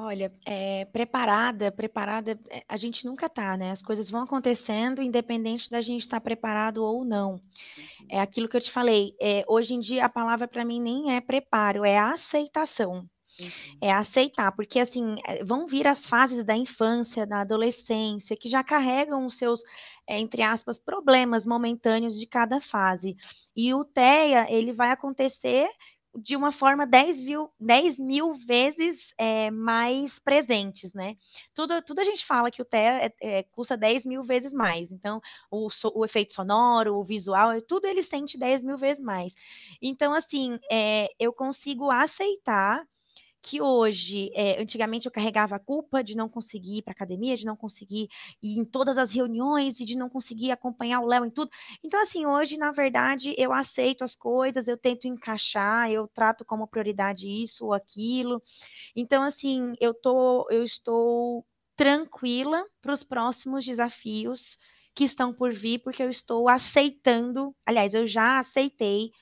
Olha, 0.00 0.32
é, 0.46 0.84
preparada, 0.84 1.72
preparada, 1.72 2.38
é, 2.50 2.62
a 2.68 2.76
gente 2.76 3.04
nunca 3.04 3.28
tá, 3.28 3.56
né? 3.56 3.72
As 3.72 3.82
coisas 3.82 4.08
vão 4.08 4.22
acontecendo, 4.22 5.02
independente 5.02 5.68
da 5.68 5.80
gente 5.80 6.02
estar 6.02 6.18
tá 6.18 6.20
preparado 6.20 6.84
ou 6.84 7.04
não. 7.04 7.32
Uhum. 7.32 8.06
É 8.08 8.20
aquilo 8.20 8.48
que 8.48 8.56
eu 8.56 8.60
te 8.60 8.70
falei. 8.70 9.16
É, 9.20 9.44
hoje 9.48 9.74
em 9.74 9.80
dia, 9.80 10.04
a 10.04 10.08
palavra 10.08 10.46
para 10.46 10.64
mim 10.64 10.80
nem 10.80 11.16
é 11.16 11.20
preparo, 11.20 11.84
é 11.84 11.98
aceitação. 11.98 13.08
Uhum. 13.40 13.78
É 13.80 13.92
aceitar, 13.92 14.52
porque 14.52 14.80
assim, 14.80 15.16
é, 15.24 15.44
vão 15.44 15.66
vir 15.66 15.86
as 15.86 16.04
fases 16.04 16.44
da 16.44 16.56
infância, 16.56 17.26
da 17.26 17.40
adolescência, 17.40 18.36
que 18.36 18.50
já 18.50 18.64
carregam 18.64 19.26
os 19.26 19.36
seus, 19.36 19.62
é, 20.06 20.18
entre 20.18 20.42
aspas, 20.42 20.78
problemas 20.78 21.46
momentâneos 21.46 22.18
de 22.18 22.26
cada 22.26 22.60
fase. 22.60 23.16
E 23.54 23.72
o 23.74 23.84
TEA, 23.84 24.46
ele 24.50 24.72
vai 24.72 24.90
acontecer 24.90 25.68
de 26.14 26.36
uma 26.36 26.52
forma 26.52 26.86
10 26.86 27.18
mil, 27.18 27.50
10 27.60 27.98
mil 27.98 28.34
vezes 28.46 29.12
é, 29.18 29.50
mais 29.50 30.18
presentes, 30.18 30.92
né? 30.92 31.16
Tudo, 31.54 31.80
tudo 31.82 32.00
a 32.00 32.04
gente 32.04 32.24
fala 32.26 32.50
que 32.50 32.62
o 32.62 32.64
TEA 32.64 33.06
é, 33.06 33.38
é, 33.38 33.42
custa 33.44 33.76
10 33.76 34.04
mil 34.04 34.24
vezes 34.24 34.52
mais. 34.52 34.90
Então, 34.90 35.20
o, 35.50 35.68
o, 35.94 36.04
efeito 36.04 36.34
sonoro, 36.34 36.96
o 36.96 37.04
visual, 37.04 37.60
tudo 37.62 37.86
ele 37.86 38.02
sente 38.02 38.38
10 38.38 38.62
mil 38.62 38.76
vezes 38.78 39.02
mais. 39.02 39.34
Então, 39.80 40.12
assim, 40.12 40.58
é, 40.70 41.08
eu 41.18 41.32
consigo 41.32 41.90
aceitar 41.90 42.84
que 43.42 43.62
hoje, 43.62 44.30
é, 44.34 44.60
antigamente 44.60 45.06
eu 45.06 45.12
carregava 45.12 45.56
a 45.56 45.58
culpa 45.58 46.02
de 46.02 46.16
não 46.16 46.28
conseguir 46.28 46.78
ir 46.78 46.82
para 46.82 46.92
academia, 46.92 47.36
de 47.36 47.44
não 47.44 47.56
conseguir 47.56 48.08
ir 48.42 48.58
em 48.58 48.64
todas 48.64 48.98
as 48.98 49.10
reuniões 49.10 49.80
e 49.80 49.84
de 49.84 49.96
não 49.96 50.08
conseguir 50.08 50.50
acompanhar 50.50 51.00
o 51.00 51.06
Léo 51.06 51.24
em 51.24 51.30
tudo. 51.30 51.50
Então, 51.82 52.00
assim, 52.02 52.26
hoje, 52.26 52.56
na 52.56 52.72
verdade, 52.72 53.34
eu 53.38 53.52
aceito 53.52 54.04
as 54.04 54.16
coisas, 54.16 54.66
eu 54.66 54.76
tento 54.76 55.06
encaixar, 55.06 55.90
eu 55.90 56.08
trato 56.08 56.44
como 56.44 56.66
prioridade 56.68 57.26
isso 57.26 57.66
ou 57.66 57.72
aquilo. 57.72 58.42
Então, 58.94 59.22
assim, 59.22 59.74
eu 59.80 59.94
tô, 59.94 60.46
eu 60.50 60.64
estou 60.64 61.44
tranquila 61.76 62.64
para 62.82 62.92
os 62.92 63.04
próximos 63.04 63.64
desafios 63.64 64.58
que 64.94 65.04
estão 65.04 65.32
por 65.32 65.52
vir, 65.52 65.78
porque 65.78 66.02
eu 66.02 66.10
estou 66.10 66.48
aceitando, 66.48 67.54
aliás, 67.64 67.94
eu 67.94 68.04
já 68.06 68.40
aceitei 68.40 69.12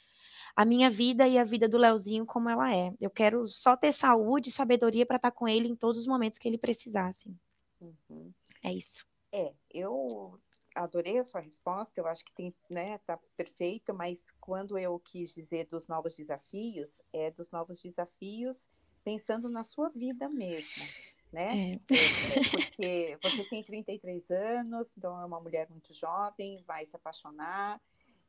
a 0.56 0.64
minha 0.64 0.90
vida 0.90 1.28
e 1.28 1.36
a 1.36 1.44
vida 1.44 1.68
do 1.68 1.76
Leozinho 1.76 2.24
como 2.24 2.48
ela 2.48 2.74
é. 2.74 2.90
Eu 2.98 3.10
quero 3.10 3.46
só 3.46 3.76
ter 3.76 3.92
saúde 3.92 4.48
e 4.48 4.52
sabedoria 4.52 5.04
para 5.04 5.16
estar 5.16 5.30
tá 5.30 5.36
com 5.36 5.46
ele 5.46 5.68
em 5.68 5.76
todos 5.76 6.00
os 6.00 6.06
momentos 6.06 6.38
que 6.38 6.48
ele 6.48 6.56
precisasse. 6.56 7.30
Uhum. 7.78 8.32
É 8.62 8.72
isso. 8.72 9.04
É, 9.30 9.52
eu 9.70 10.40
adorei 10.74 11.18
a 11.18 11.24
sua 11.24 11.40
resposta, 11.40 12.00
eu 12.00 12.06
acho 12.06 12.24
que 12.24 12.32
tem, 12.32 12.54
né, 12.70 12.98
tá 13.06 13.18
perfeito, 13.36 13.92
mas 13.92 14.18
quando 14.40 14.78
eu 14.78 14.98
quis 14.98 15.34
dizer 15.34 15.66
dos 15.66 15.86
novos 15.86 16.16
desafios, 16.16 17.02
é 17.12 17.30
dos 17.30 17.50
novos 17.50 17.82
desafios 17.82 18.66
pensando 19.04 19.50
na 19.50 19.62
sua 19.62 19.90
vida 19.90 20.28
mesmo, 20.28 20.84
né? 21.32 21.74
É. 21.90 21.94
é 21.94 22.50
porque 22.50 23.18
você 23.22 23.44
tem 23.44 23.62
33 23.62 24.30
anos, 24.30 24.90
então 24.96 25.20
é 25.20 25.24
uma 25.24 25.40
mulher 25.40 25.68
muito 25.68 25.92
jovem, 25.92 26.62
vai 26.66 26.86
se 26.86 26.96
apaixonar 26.96 27.80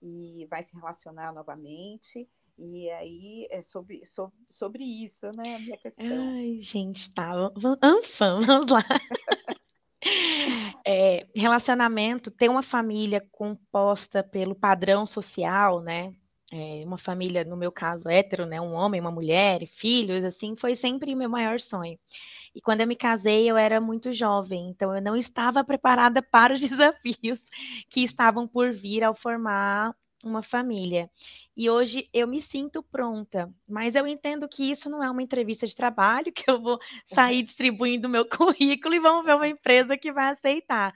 e 0.02 0.46
vai 0.50 0.64
se 0.64 0.76
relacionar 0.76 1.34
novamente. 1.34 2.28
E 2.58 2.90
aí 2.90 3.48
é 3.52 3.62
sobre, 3.62 4.04
sobre, 4.04 4.36
sobre 4.50 4.84
isso, 4.84 5.32
né, 5.34 5.56
a 5.56 5.60
minha 5.60 5.78
questão. 5.78 6.06
Ai, 6.06 6.60
gente, 6.62 7.14
tá. 7.14 7.32
Vamos, 8.20 8.72
lá. 8.72 8.84
É, 10.86 11.28
relacionamento, 11.36 12.32
ter 12.32 12.50
uma 12.50 12.64
família 12.64 13.22
composta 13.32 14.24
pelo 14.24 14.56
padrão 14.56 15.06
social, 15.06 15.82
né? 15.82 16.14
É, 16.52 16.82
uma 16.86 16.98
família, 16.98 17.44
no 17.44 17.58
meu 17.58 17.72
caso, 17.72 18.08
hétero, 18.08 18.46
né? 18.46 18.60
Um 18.62 18.74
homem, 18.74 19.02
uma 19.02 19.12
mulher, 19.12 19.68
filhos, 19.68 20.24
assim, 20.24 20.56
foi 20.56 20.76
sempre 20.76 21.14
meu 21.14 21.30
maior 21.30 21.60
sonho. 21.60 22.00
E 22.58 22.62
quando 22.62 22.82
eu 22.82 22.88
me 22.88 22.96
casei, 22.96 23.48
eu 23.48 23.56
era 23.56 23.80
muito 23.80 24.12
jovem, 24.12 24.70
então 24.70 24.96
eu 24.96 25.00
não 25.00 25.16
estava 25.16 25.64
preparada 25.64 26.24
para 26.32 26.56
os 26.56 26.60
desafios 26.60 27.40
que 27.88 28.04
estavam 28.04 28.48
por 28.48 28.74
vir 28.74 29.04
ao 29.04 29.14
formar 29.14 29.96
uma 30.24 30.42
família. 30.42 31.08
E 31.56 31.70
hoje 31.70 32.10
eu 32.12 32.28
me 32.28 32.42
sinto 32.42 32.82
pronta, 32.82 33.48
mas 33.70 33.94
eu 33.94 34.08
entendo 34.08 34.50
que 34.50 34.72
isso 34.72 34.90
não 34.90 35.04
é 35.04 35.12
uma 35.12 35.22
entrevista 35.22 35.68
de 35.68 35.76
trabalho, 35.76 36.34
que 36.34 36.50
eu 36.50 36.60
vou 36.60 36.80
sair 37.06 37.44
distribuindo 37.46 38.10
meu 38.10 38.28
currículo 38.28 38.96
e 38.96 39.00
vamos 39.00 39.24
ver 39.24 39.36
uma 39.36 39.48
empresa 39.48 39.96
que 39.96 40.12
vai 40.12 40.32
aceitar. 40.32 40.96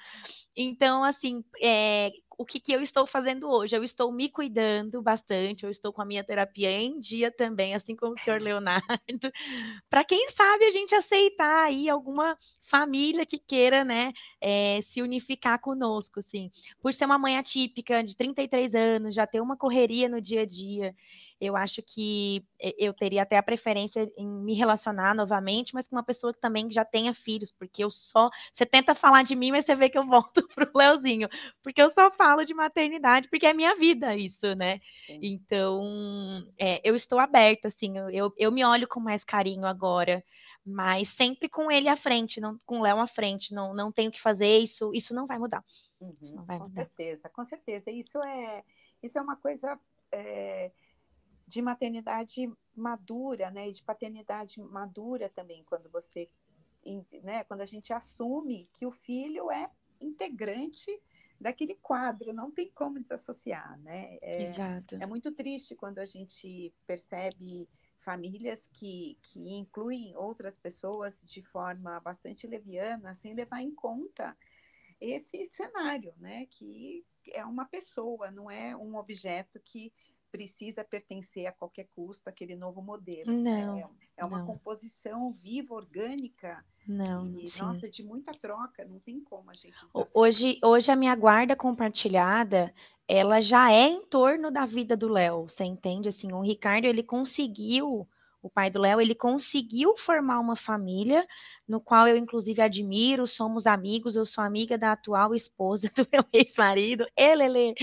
Então, 0.56 1.04
assim, 1.04 1.44
é, 1.62 2.12
o 2.38 2.46
que, 2.46 2.60
que 2.60 2.72
eu 2.74 2.82
estou 2.82 3.06
fazendo 3.08 3.50
hoje? 3.50 3.76
Eu 3.76 3.84
estou 3.84 4.12
me 4.12 4.30
cuidando 4.30 5.02
bastante, 5.02 5.64
eu 5.64 5.72
estou 5.72 5.94
com 5.94 6.02
a 6.02 6.06
minha 6.06 6.24
terapia 6.24 6.72
em 6.72 7.00
dia 7.00 7.32
também, 7.32 7.76
assim 7.76 7.96
como 7.96 8.16
o 8.16 8.20
senhor 8.20 8.42
Leonardo, 8.42 8.82
para 9.90 10.04
quem 10.04 10.30
sabe 10.32 10.66
a 10.66 10.72
gente 10.72 10.96
aceitar 10.96 11.66
aí 11.66 11.88
alguma 11.88 12.38
família 12.62 13.26
que 13.26 13.38
queira, 13.38 13.84
né, 13.84 14.12
é, 14.42 14.82
se 14.82 15.02
unificar 15.02 15.60
conosco, 15.60 16.20
assim. 16.20 16.52
Por 16.82 16.94
ser 16.94 17.06
uma 17.06 17.18
mãe 17.20 17.38
atípica, 17.38 18.04
de 18.04 18.16
33 18.16 18.74
anos, 18.74 19.16
já 19.16 19.28
ter 19.28 19.42
uma 19.42 19.56
correria 19.58 20.10
no 20.10 20.20
dia 20.22 20.42
a 20.42 20.46
dia, 20.46 20.96
eu 21.42 21.56
acho 21.56 21.82
que 21.82 22.46
eu 22.78 22.94
teria 22.94 23.24
até 23.24 23.36
a 23.36 23.42
preferência 23.42 24.08
em 24.16 24.28
me 24.28 24.54
relacionar 24.54 25.16
novamente, 25.16 25.74
mas 25.74 25.88
com 25.88 25.96
uma 25.96 26.04
pessoa 26.04 26.32
que 26.32 26.40
também 26.40 26.70
já 26.70 26.86
tenha 26.86 27.16
filhos, 27.16 27.52
porque 27.52 27.84
eu 27.84 27.90
só. 27.90 28.30
Você 28.54 28.64
tenta 28.64 28.94
falar 28.94 29.24
de 29.24 29.36
mim, 29.36 29.50
mas 29.50 29.66
você 29.66 29.74
vê 29.74 29.90
que 29.90 29.98
eu 29.98 30.06
volto 30.06 30.48
pro 30.54 30.70
Leozinho, 30.76 31.28
porque 31.64 31.82
eu 31.82 31.90
só 31.90 32.12
falo 32.12 32.46
de 32.46 32.54
maternidade, 32.54 33.28
porque 33.28 33.48
é 33.48 33.54
minha 33.54 33.76
vida 33.76 34.16
isso, 34.16 34.54
né? 34.56 34.80
Sim. 35.08 35.20
Então, 35.24 36.46
é, 36.60 36.80
eu 36.84 36.96
estou 36.96 37.18
aberta, 37.18 37.70
assim, 37.70 37.98
eu, 38.12 38.32
eu 38.38 38.52
me 38.52 38.64
olho 38.64 38.88
com 38.88 39.00
mais 39.00 39.24
carinho 39.24 39.66
agora 39.66 40.24
mas 40.64 41.10
sempre 41.10 41.50
com 41.50 41.72
ele 41.72 41.90
à 41.90 41.98
frente, 41.98 42.40
não, 42.40 42.60
com 42.68 42.78
o 42.78 42.84
Léo 42.84 43.00
à 43.00 43.08
frente, 43.08 43.52
não, 43.52 43.74
não 43.74 43.92
tenho 43.92 44.12
que 44.12 44.22
fazer 44.22 44.60
isso, 44.60 44.94
isso 44.94 45.12
não 45.12 45.26
vai 45.26 45.40
mudar. 45.40 45.66
Uhum, 46.00 46.16
não 46.36 46.46
vai 46.46 46.60
com 46.60 46.66
mudar. 46.66 46.86
certeza, 46.86 47.28
com 47.30 47.44
certeza. 47.44 47.90
Isso 47.90 48.22
é, 48.22 48.64
isso 49.02 49.18
é 49.18 49.22
uma 49.22 49.36
coisa 49.36 49.76
é, 50.12 50.72
de 51.52 51.62
maternidade 51.62 52.50
madura, 52.74 53.52
né, 53.52 53.68
e 53.68 53.74
de 53.74 53.84
paternidade 53.84 54.62
madura 54.62 55.28
também, 55.28 55.66
quando 55.66 55.90
você, 55.90 56.30
né, 57.22 57.44
quando 57.44 57.60
a 57.60 57.66
gente 57.66 57.92
assume 57.92 58.70
que 58.72 58.86
o 58.86 58.92
filho 58.92 59.52
é 59.52 59.70
integrante 60.00 60.90
daquele 61.38 61.76
quadro, 61.76 62.32
não 62.32 62.50
tem 62.50 62.72
como 62.72 63.02
desassociar, 63.02 63.78
né? 63.82 64.18
É, 64.22 64.44
Exato. 64.44 64.96
é 64.96 65.06
muito 65.06 65.30
triste 65.34 65.76
quando 65.76 66.00
a 66.00 66.06
gente 66.06 66.74
percebe 66.88 67.68
famílias 68.00 68.66
que, 68.68 69.18
que 69.22 69.40
incluem 69.58 70.16
outras 70.16 70.58
pessoas 70.58 71.20
de 71.26 71.42
forma 71.42 72.00
bastante 72.00 72.48
leviana, 72.48 73.14
sem 73.16 73.34
levar 73.34 73.62
em 73.62 73.76
conta 73.76 74.38
esse 75.02 75.46
cenário, 75.48 76.14
né? 76.18 76.46
Que 76.46 77.04
é 77.34 77.44
uma 77.44 77.66
pessoa, 77.66 78.32
não 78.32 78.50
é 78.50 78.74
um 78.76 78.96
objeto 78.96 79.60
que 79.60 79.92
precisa 80.32 80.84
pertencer 80.84 81.46
a 81.46 81.52
qualquer 81.52 81.88
custo 81.94 82.30
àquele 82.30 82.56
novo 82.56 82.82
modelo. 82.82 83.32
Né? 83.32 83.65
Não, 83.65 83.78
é, 83.78 83.89
é 84.17 84.26
uma 84.26 84.39
não. 84.39 84.46
composição 84.46 85.34
viva, 85.34 85.76
orgânica. 85.76 86.63
Não, 86.88 87.28
e, 87.28 87.50
sim. 87.50 87.60
nossa, 87.60 87.89
de 87.89 88.04
muita 88.04 88.34
troca, 88.34 88.86
não 88.86 89.00
tem 89.00 89.20
como 89.20 89.52
a 89.52 89.54
gente. 89.54 89.86
Hoje, 90.15 90.60
hoje 90.63 90.89
a 90.91 90.96
minha 90.96 91.15
guarda 91.15 91.56
compartilhada, 91.56 92.74
ela 93.08 93.41
já 93.41 93.72
é 93.72 93.88
em 93.88 94.06
torno 94.06 94.50
da 94.50 94.65
vida 94.65 94.96
do 94.96 95.08
Léo, 95.08 95.50
você 95.50 95.63
entende? 95.63 96.10
Assim, 96.10 96.32
o 96.32 96.41
Ricardo, 96.41 96.86
ele 96.86 97.04
conseguiu 97.04 98.08
o 98.42 98.50
pai 98.50 98.72
do 98.72 98.80
Léo, 98.80 99.00
ele 99.00 99.14
conseguiu 99.14 99.96
formar 99.98 100.40
uma 100.40 100.56
família, 100.56 101.26
no 101.68 101.80
qual 101.80 102.08
eu, 102.08 102.18
inclusive, 102.18 102.62
admiro, 102.62 103.28
somos 103.28 103.68
amigos, 103.68 104.16
eu 104.16 104.26
sou 104.26 104.44
amiga 104.44 104.78
da 104.78 104.94
atual 104.94 105.36
esposa 105.36 105.90
do 105.96 106.08
meu 106.12 106.26
ex-marido, 106.34 107.06
ele, 107.16 107.76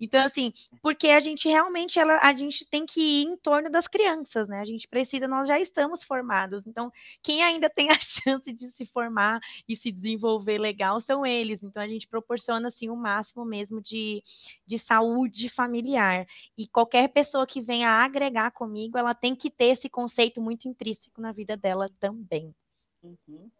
Então, 0.00 0.24
assim, 0.24 0.52
porque 0.80 1.08
a 1.08 1.20
gente 1.20 1.48
realmente, 1.48 1.98
ela, 1.98 2.18
a 2.22 2.32
gente 2.34 2.64
tem 2.70 2.86
que 2.86 3.00
ir 3.00 3.24
em 3.24 3.36
torno 3.36 3.68
das 3.70 3.88
crianças, 3.88 4.48
né? 4.48 4.60
A 4.60 4.64
gente 4.64 4.86
precisa, 4.88 5.26
nós 5.26 5.48
já 5.48 5.58
estamos 5.58 6.04
formados, 6.04 6.66
então, 6.66 6.90
quem 7.22 7.42
ainda 7.42 7.68
tem 7.68 7.90
a 7.90 7.98
chance 8.00 8.52
de 8.52 8.70
se 8.70 8.86
formar 8.86 9.40
e 9.68 9.76
se 9.76 9.90
desenvolver 9.90 10.58
legal 10.58 11.00
são 11.00 11.26
eles, 11.26 11.62
então 11.62 11.82
a 11.82 11.88
gente 11.88 12.06
proporciona, 12.06 12.68
assim, 12.68 12.88
o 12.88 12.96
máximo 12.96 13.44
mesmo 13.44 13.80
de, 13.80 14.22
de 14.66 14.78
saúde 14.78 15.48
familiar, 15.48 16.26
e 16.56 16.68
qualquer 16.68 17.08
pessoa 17.08 17.46
que 17.46 17.60
venha 17.60 17.90
agregar 17.90 18.52
comigo, 18.52 18.96
ela 18.96 19.14
tem 19.14 19.34
que 19.34 19.50
ter 19.50 19.66
esse 19.66 19.88
conceito 19.96 20.42
muito 20.42 20.68
intrínseco 20.68 21.22
na 21.22 21.32
vida 21.32 21.56
dela 21.56 21.90
também. 21.98 22.54
Uhum. 23.02 23.50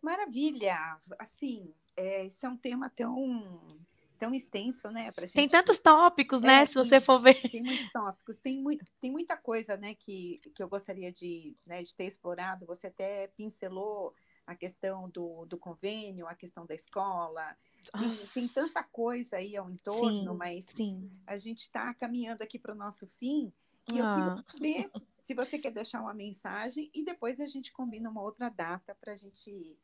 Maravilha! 0.00 0.98
Assim, 1.18 1.74
é, 1.94 2.24
esse 2.24 2.46
é 2.46 2.48
um 2.48 2.56
tema 2.56 2.88
tão 2.88 3.78
tão 4.18 4.34
extenso, 4.34 4.90
né? 4.90 5.10
Pra 5.12 5.24
gente... 5.24 5.34
Tem 5.34 5.48
tantos 5.48 5.78
tópicos, 5.78 6.42
né? 6.42 6.60
É, 6.60 6.64
se 6.66 6.74
tem, 6.74 6.84
você 6.84 7.00
for 7.00 7.22
ver. 7.22 7.40
Tem 7.50 7.62
muitos 7.62 7.90
tópicos, 7.90 8.38
tem, 8.38 8.60
muito, 8.60 8.84
tem 9.00 9.10
muita 9.10 9.34
coisa, 9.34 9.78
né, 9.78 9.94
que, 9.94 10.42
que 10.54 10.62
eu 10.62 10.68
gostaria 10.68 11.10
de, 11.10 11.56
né, 11.64 11.82
de 11.82 11.94
ter 11.94 12.04
explorado. 12.04 12.66
Você 12.66 12.88
até 12.88 13.28
pincelou 13.28 14.14
a 14.46 14.54
questão 14.54 15.08
do, 15.08 15.46
do 15.46 15.56
convênio, 15.56 16.26
a 16.26 16.34
questão 16.34 16.66
da 16.66 16.74
escola. 16.74 17.56
Tem, 17.98 18.26
tem 18.34 18.48
tanta 18.48 18.82
coisa 18.82 19.36
aí 19.36 19.56
ao 19.56 19.70
entorno, 19.70 20.32
sim, 20.32 20.38
mas 20.38 20.64
sim. 20.66 21.10
a 21.26 21.38
gente 21.38 21.60
está 21.60 21.94
caminhando 21.94 22.42
aqui 22.42 22.58
para 22.58 22.74
o 22.74 22.78
nosso 22.78 23.06
fim. 23.18 23.50
E 23.92 23.98
eu 23.98 24.14
queria 24.14 24.32
ah. 24.32 24.36
saber 24.36 24.90
se 25.18 25.34
você 25.34 25.58
quer 25.58 25.70
deixar 25.70 26.00
uma 26.00 26.14
mensagem 26.14 26.90
e 26.94 27.04
depois 27.04 27.40
a 27.40 27.46
gente 27.46 27.72
combina 27.72 28.10
uma 28.10 28.22
outra 28.22 28.48
data 28.48 28.94
para 28.94 29.12
a 29.12 29.16
gente 29.16 29.76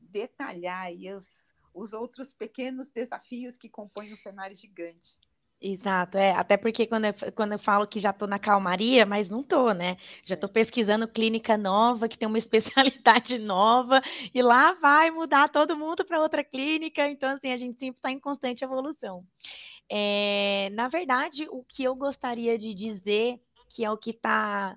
detalhar 0.00 0.84
aí 0.84 1.12
os, 1.12 1.44
os 1.74 1.92
outros 1.92 2.32
pequenos 2.32 2.88
desafios 2.88 3.56
que 3.56 3.68
compõem 3.68 4.12
o 4.12 4.16
cenário 4.16 4.56
gigante. 4.56 5.16
Exato, 5.60 6.16
é. 6.16 6.30
Até 6.32 6.56
porque 6.56 6.86
quando 6.86 7.06
eu, 7.06 7.14
quando 7.34 7.52
eu 7.52 7.58
falo 7.58 7.86
que 7.86 7.98
já 7.98 8.10
estou 8.10 8.28
na 8.28 8.38
calmaria, 8.38 9.04
mas 9.04 9.28
não 9.28 9.40
estou, 9.40 9.74
né? 9.74 9.96
Já 10.24 10.34
estou 10.34 10.48
é. 10.48 10.52
pesquisando 10.52 11.08
clínica 11.08 11.56
nova, 11.56 12.08
que 12.08 12.16
tem 12.16 12.28
uma 12.28 12.38
especialidade 12.38 13.38
nova, 13.38 14.00
e 14.32 14.40
lá 14.40 14.74
vai 14.74 15.10
mudar 15.10 15.48
todo 15.48 15.76
mundo 15.76 16.04
para 16.04 16.20
outra 16.22 16.44
clínica. 16.44 17.08
Então, 17.10 17.30
assim, 17.30 17.50
a 17.50 17.56
gente 17.56 17.76
sempre 17.76 17.98
está 17.98 18.12
em 18.12 18.20
constante 18.20 18.62
evolução. 18.62 19.24
É, 19.90 20.70
na 20.72 20.88
verdade, 20.88 21.46
o 21.50 21.64
que 21.64 21.84
eu 21.84 21.94
gostaria 21.94 22.58
de 22.58 22.74
dizer, 22.74 23.40
que 23.68 23.84
é 23.84 23.90
o 23.90 23.96
que 23.96 24.10
está 24.10 24.76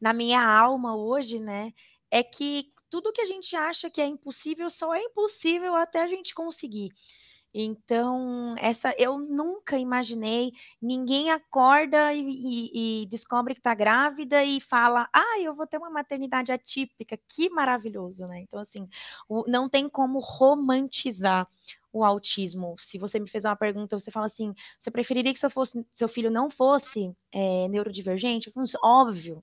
na 0.00 0.12
minha 0.12 0.42
alma 0.42 0.96
hoje, 0.96 1.38
né, 1.38 1.72
é 2.10 2.22
que 2.22 2.72
tudo 2.90 3.12
que 3.12 3.20
a 3.20 3.26
gente 3.26 3.54
acha 3.54 3.90
que 3.90 4.00
é 4.00 4.06
impossível 4.06 4.70
só 4.70 4.94
é 4.94 5.02
impossível 5.02 5.74
até 5.74 6.02
a 6.02 6.08
gente 6.08 6.34
conseguir. 6.34 6.92
Então, 7.52 8.54
essa 8.58 8.94
eu 8.98 9.18
nunca 9.18 9.78
imaginei. 9.78 10.52
Ninguém 10.80 11.30
acorda 11.30 12.12
e, 12.12 12.20
e, 12.20 13.02
e 13.02 13.06
descobre 13.06 13.54
que 13.54 13.60
está 13.60 13.74
grávida 13.74 14.44
e 14.44 14.60
fala: 14.60 15.08
Ah, 15.12 15.40
eu 15.40 15.54
vou 15.54 15.66
ter 15.66 15.78
uma 15.78 15.90
maternidade 15.90 16.52
atípica. 16.52 17.18
Que 17.28 17.48
maravilhoso, 17.48 18.26
né? 18.26 18.40
Então, 18.40 18.60
assim, 18.60 18.88
o, 19.28 19.44
não 19.48 19.68
tem 19.68 19.88
como 19.88 20.20
romantizar 20.20 21.48
o 21.92 22.04
autismo. 22.04 22.76
Se 22.78 22.98
você 22.98 23.18
me 23.18 23.28
fez 23.28 23.44
uma 23.44 23.56
pergunta, 23.56 23.98
você 23.98 24.10
fala 24.10 24.26
assim: 24.26 24.54
você 24.80 24.90
preferiria 24.90 25.32
que 25.32 25.40
seu, 25.40 25.50
fosse, 25.50 25.84
seu 25.94 26.08
filho 26.08 26.30
não 26.30 26.50
fosse 26.50 27.12
é, 27.32 27.68
neurodivergente? 27.68 28.48
Eu 28.48 28.52
falo, 28.52 28.64
assim, 28.64 28.78
óbvio, 28.82 29.42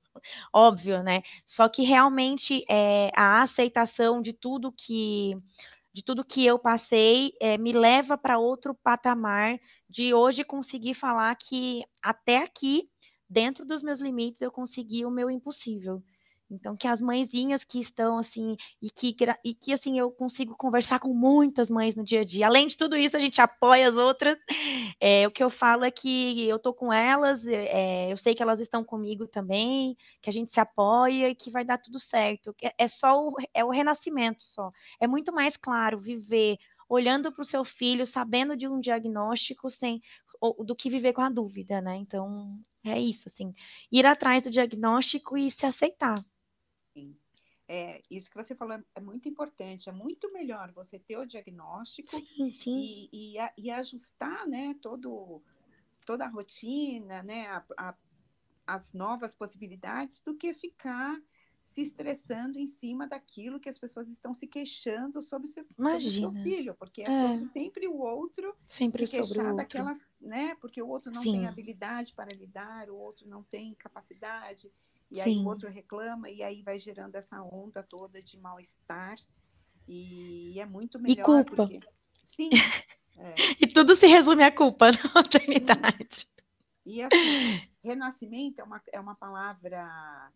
óbvio, 0.53 1.03
né? 1.03 1.21
Só 1.45 1.67
que 1.67 1.83
realmente 1.83 2.63
é, 2.69 3.11
a 3.15 3.41
aceitação 3.41 4.21
de 4.21 4.33
tudo 4.33 4.71
que 4.71 5.35
de 5.95 6.03
tudo 6.03 6.25
que 6.25 6.45
eu 6.45 6.59
passei 6.59 7.31
é, 7.39 7.57
me 7.57 7.71
leva 7.71 8.17
para 8.17 8.37
outro 8.37 8.75
patamar 8.75 9.57
de 9.89 10.13
hoje 10.13 10.43
conseguir 10.43 10.93
falar 10.93 11.33
que 11.37 11.85
até 12.03 12.39
aqui, 12.39 12.89
dentro 13.29 13.65
dos 13.65 13.81
meus 13.81 14.01
limites, 14.01 14.41
eu 14.41 14.51
consegui 14.51 15.05
o 15.05 15.09
meu 15.09 15.31
impossível. 15.31 16.03
Então, 16.49 16.77
que 16.77 16.87
as 16.87 17.01
mãezinhas 17.01 17.63
que 17.63 17.79
estão 17.79 18.17
assim, 18.17 18.55
e 18.81 18.89
que, 18.91 19.15
e 19.43 19.53
que 19.53 19.73
assim, 19.73 19.97
eu 19.97 20.11
consigo 20.11 20.55
conversar 20.55 20.99
com 20.99 21.13
muitas 21.13 21.69
mães 21.69 21.95
no 21.95 22.03
dia 22.03 22.21
a 22.21 22.23
dia. 22.25 22.45
Além 22.45 22.67
de 22.67 22.77
tudo 22.77 22.95
isso, 22.95 23.17
a 23.17 23.19
gente 23.19 23.41
apoia 23.41 23.89
as 23.89 23.95
outras. 23.95 24.37
É, 24.99 25.27
o 25.27 25.31
que 25.31 25.43
eu 25.43 25.49
falo 25.49 25.83
é 25.83 25.91
que 25.91 26.47
eu 26.47 26.57
tô 26.57 26.73
com 26.73 26.91
elas, 26.91 27.45
é, 27.45 28.11
eu 28.11 28.17
sei 28.17 28.33
que 28.33 28.41
elas 28.41 28.59
estão 28.59 28.83
comigo 28.83 29.27
também, 29.27 29.95
que 30.21 30.29
a 30.29 30.33
gente 30.33 30.53
se 30.53 30.59
apoia 30.59 31.29
e 31.29 31.35
que 31.35 31.51
vai 31.51 31.65
dar 31.65 31.77
tudo 31.77 31.99
certo. 31.99 32.55
É, 32.61 32.73
é 32.77 32.87
só 32.87 33.27
o, 33.27 33.35
é 33.53 33.63
o 33.63 33.69
renascimento 33.69 34.43
só. 34.43 34.71
É 34.99 35.07
muito 35.07 35.33
mais 35.33 35.57
claro 35.57 35.99
viver 35.99 36.57
olhando 36.87 37.31
para 37.31 37.41
o 37.41 37.45
seu 37.45 37.65
filho, 37.65 38.05
sabendo 38.05 38.55
de 38.55 38.67
um 38.67 38.79
diagnóstico, 38.79 39.69
sem 39.69 40.01
do 40.59 40.75
que 40.75 40.89
viver 40.89 41.13
com 41.13 41.21
a 41.21 41.29
dúvida, 41.29 41.81
né? 41.81 41.95
Então, 41.97 42.59
é 42.83 42.99
isso, 42.99 43.29
assim, 43.29 43.53
ir 43.91 44.05
atrás 44.05 44.43
do 44.43 44.51
diagnóstico 44.51 45.37
e 45.37 45.49
se 45.49 45.65
aceitar. 45.65 46.23
É, 47.67 48.01
isso 48.09 48.29
que 48.29 48.37
você 48.37 48.53
falou 48.53 48.77
é 48.93 49.01
muito 49.01 49.27
importante. 49.27 49.89
É 49.89 49.91
muito 49.91 50.31
melhor 50.31 50.71
você 50.71 50.99
ter 50.99 51.17
o 51.17 51.25
diagnóstico 51.25 52.17
sim, 52.17 52.51
sim. 52.51 52.75
E, 52.75 53.09
e, 53.11 53.37
e, 53.57 53.71
ajustar, 53.71 54.47
né, 54.47 54.75
todo, 54.81 55.41
toda 56.05 56.25
a 56.25 56.29
rotina, 56.29 57.23
né, 57.23 57.47
a, 57.47 57.65
a, 57.77 57.95
as 58.67 58.93
novas 58.93 59.33
possibilidades, 59.33 60.19
do 60.19 60.35
que 60.35 60.53
ficar 60.53 61.19
se 61.65 61.81
estressando 61.81 62.59
em 62.59 62.67
cima 62.67 63.07
daquilo 63.07 63.59
que 63.59 63.67
as 63.67 63.77
pessoas 63.77 64.07
estão 64.07 64.35
se 64.35 64.45
queixando 64.45 65.19
sobre 65.19 65.47
o 65.47 65.51
seu, 65.51 65.65
sobre 65.75 66.11
seu 66.11 66.31
filho, 66.43 66.75
porque 66.75 67.01
é, 67.01 67.35
é, 67.35 67.39
sempre 67.39 67.87
o 67.87 67.97
outro 67.97 68.55
sempre 68.67 69.07
se 69.07 69.17
queixar 69.17 69.55
daquelas, 69.55 69.97
né? 70.21 70.53
Porque 70.61 70.79
o 70.79 70.87
outro 70.87 71.11
não 71.11 71.23
Sim. 71.23 71.31
tem 71.31 71.47
habilidade 71.47 72.13
para 72.13 72.31
lidar, 72.31 72.87
o 72.91 72.95
outro 72.95 73.27
não 73.27 73.41
tem 73.41 73.73
capacidade, 73.73 74.71
e 75.15 75.21
aí 75.21 75.33
Sim. 75.33 75.45
o 75.45 75.47
outro 75.47 75.69
reclama, 75.69 76.29
e 76.29 76.43
aí 76.43 76.61
vai 76.61 76.77
gerando 76.77 77.15
essa 77.15 77.41
onda 77.41 77.81
toda 77.81 78.21
de 78.21 78.37
mal-estar. 78.37 79.15
E 79.87 80.59
é 80.59 80.65
muito 80.65 80.99
melhor. 80.99 81.21
E 81.21 81.23
culpa. 81.23 81.55
Porque... 81.55 81.79
Sim. 82.25 82.49
É. 83.17 83.33
e 83.61 83.67
tudo 83.73 83.95
se 83.95 84.05
resume 84.07 84.43
à 84.43 84.51
culpa 84.51 84.91
na 84.91 85.13
maternidade. 85.15 86.27
E 86.85 87.01
assim, 87.01 87.61
renascimento 87.81 88.59
é 88.59 88.63
uma, 88.65 88.81
é 88.91 88.99
uma 88.99 89.15
palavra 89.15 90.29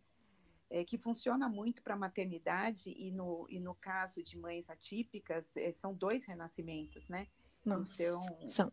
é, 0.69 0.85
que 0.85 0.97
funciona 0.97 1.49
muito 1.49 1.83
para 1.83 1.95
a 1.95 1.97
maternidade 1.97 2.95
e 2.97 3.11
no, 3.11 3.45
e 3.49 3.59
no 3.59 3.75
caso 3.75 4.23
de 4.23 4.37
mães 4.37 4.69
atípicas, 4.69 5.53
é, 5.57 5.73
são 5.73 5.93
dois 5.93 6.23
renascimentos, 6.23 7.05
né? 7.09 7.27
Nossa, 7.65 8.01
então. 8.01 8.49
São. 8.55 8.71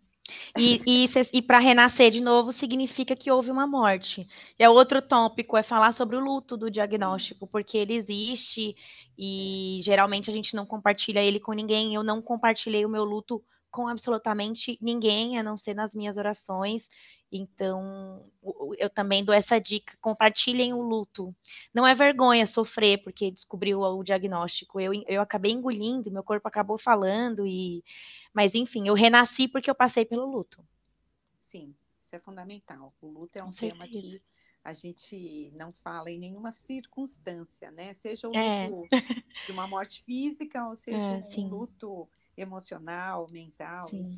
E, 0.58 0.78
e, 0.86 1.10
e 1.32 1.42
para 1.42 1.58
renascer 1.58 2.10
de 2.10 2.20
novo 2.20 2.52
significa 2.52 3.14
que 3.14 3.30
houve 3.30 3.50
uma 3.50 3.66
morte. 3.66 4.26
E 4.58 4.64
é 4.64 4.68
outro 4.68 5.00
tópico, 5.00 5.56
é 5.56 5.62
falar 5.62 5.92
sobre 5.92 6.16
o 6.16 6.20
luto 6.20 6.56
do 6.56 6.70
diagnóstico, 6.70 7.46
porque 7.46 7.76
ele 7.76 7.94
existe 7.94 8.76
e 9.18 9.80
geralmente 9.82 10.30
a 10.30 10.32
gente 10.32 10.54
não 10.54 10.66
compartilha 10.66 11.22
ele 11.22 11.40
com 11.40 11.52
ninguém. 11.52 11.94
Eu 11.94 12.02
não 12.02 12.20
compartilhei 12.20 12.84
o 12.84 12.88
meu 12.88 13.04
luto 13.04 13.42
com 13.70 13.88
absolutamente 13.88 14.78
ninguém, 14.80 15.38
a 15.38 15.42
não 15.42 15.56
ser 15.56 15.74
nas 15.74 15.94
minhas 15.94 16.16
orações. 16.16 16.88
Então, 17.30 18.24
eu 18.78 18.88
também 18.88 19.24
dou 19.24 19.34
essa 19.34 19.58
dica: 19.58 19.96
compartilhem 20.00 20.72
o 20.72 20.80
luto. 20.80 21.34
Não 21.74 21.86
é 21.86 21.94
vergonha 21.94 22.46
sofrer 22.46 23.02
porque 23.02 23.30
descobriu 23.30 23.80
o 23.80 24.02
diagnóstico. 24.04 24.80
Eu, 24.80 24.92
eu 25.06 25.20
acabei 25.20 25.52
engolindo, 25.52 26.10
meu 26.10 26.22
corpo 26.22 26.48
acabou 26.48 26.78
falando, 26.78 27.46
e 27.46 27.84
mas 28.36 28.54
enfim, 28.54 28.86
eu 28.86 28.92
renasci 28.92 29.48
porque 29.48 29.70
eu 29.70 29.74
passei 29.74 30.04
pelo 30.04 30.26
luto. 30.26 30.62
Sim, 31.40 31.74
isso 31.98 32.14
é 32.14 32.18
fundamental. 32.18 32.94
O 33.00 33.08
luto 33.08 33.38
é 33.38 33.42
um 33.42 33.50
tema 33.50 33.88
que 33.88 34.22
a 34.62 34.74
gente 34.74 35.50
não 35.54 35.72
fala 35.72 36.10
em 36.10 36.18
nenhuma 36.18 36.50
circunstância, 36.50 37.70
né? 37.70 37.94
Seja 37.94 38.28
o 38.28 38.36
é. 38.36 38.68
luto 38.68 38.94
é. 38.94 39.00
de 39.46 39.52
uma 39.52 39.66
morte 39.66 40.02
física, 40.02 40.68
ou 40.68 40.76
seja, 40.76 40.98
é, 40.98 41.16
um 41.16 41.32
sim. 41.32 41.48
luto 41.48 42.06
emocional, 42.36 43.28
mental. 43.30 43.88
Né? 43.92 44.16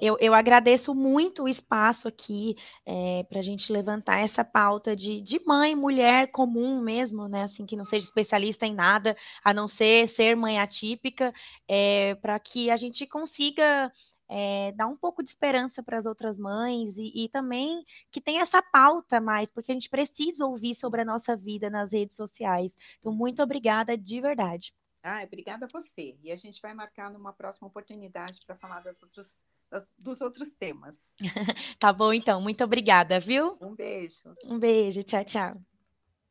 Eu, 0.00 0.16
eu 0.20 0.34
agradeço 0.34 0.94
muito 0.94 1.44
o 1.44 1.48
espaço 1.48 2.08
aqui 2.08 2.56
é, 2.84 3.24
para 3.28 3.40
a 3.40 3.42
gente 3.42 3.72
levantar 3.72 4.20
essa 4.20 4.44
pauta 4.44 4.96
de, 4.96 5.20
de 5.20 5.40
mãe, 5.46 5.74
mulher 5.74 6.30
comum 6.30 6.80
mesmo, 6.80 7.28
né? 7.28 7.44
Assim, 7.44 7.64
que 7.64 7.76
não 7.76 7.84
seja 7.84 8.06
especialista 8.06 8.66
em 8.66 8.74
nada, 8.74 9.16
a 9.44 9.54
não 9.54 9.68
ser 9.68 10.08
ser 10.08 10.34
mãe 10.34 10.58
atípica, 10.58 11.32
é, 11.68 12.14
para 12.16 12.38
que 12.38 12.70
a 12.70 12.76
gente 12.76 13.06
consiga 13.06 13.92
é, 14.30 14.72
dar 14.72 14.86
um 14.86 14.96
pouco 14.96 15.22
de 15.22 15.30
esperança 15.30 15.82
para 15.82 15.98
as 15.98 16.06
outras 16.06 16.38
mães 16.38 16.96
e, 16.96 17.24
e, 17.24 17.28
também 17.28 17.84
que 18.12 18.20
tenha 18.20 18.42
essa 18.42 18.62
pauta 18.62 19.20
mais, 19.20 19.48
porque 19.50 19.72
a 19.72 19.74
gente 19.74 19.90
precisa 19.90 20.46
ouvir 20.46 20.76
sobre 20.76 21.00
a 21.00 21.04
nossa 21.04 21.36
vida 21.36 21.68
nas 21.68 21.92
redes 21.92 22.16
sociais. 22.16 22.72
Então, 22.98 23.12
muito 23.12 23.42
obrigada 23.42 23.98
de 23.98 24.20
verdade. 24.20 24.72
Ah, 25.02 25.22
obrigada 25.24 25.66
a 25.66 25.68
você. 25.68 26.16
E 26.22 26.30
a 26.30 26.36
gente 26.36 26.60
vai 26.60 26.74
marcar 26.74 27.10
numa 27.10 27.32
próxima 27.32 27.68
oportunidade 27.68 28.40
para 28.46 28.56
falar 28.56 28.80
das 28.80 29.00
outros, 29.02 29.36
das, 29.70 29.88
dos 29.98 30.20
outros 30.20 30.52
temas. 30.52 30.96
tá 31.78 31.92
bom, 31.92 32.12
então. 32.12 32.40
Muito 32.40 32.62
obrigada, 32.62 33.18
viu? 33.18 33.56
Um 33.60 33.74
beijo. 33.74 34.36
Um 34.44 34.58
beijo. 34.58 35.02
Tchau, 35.02 35.24
tchau. 35.24 35.69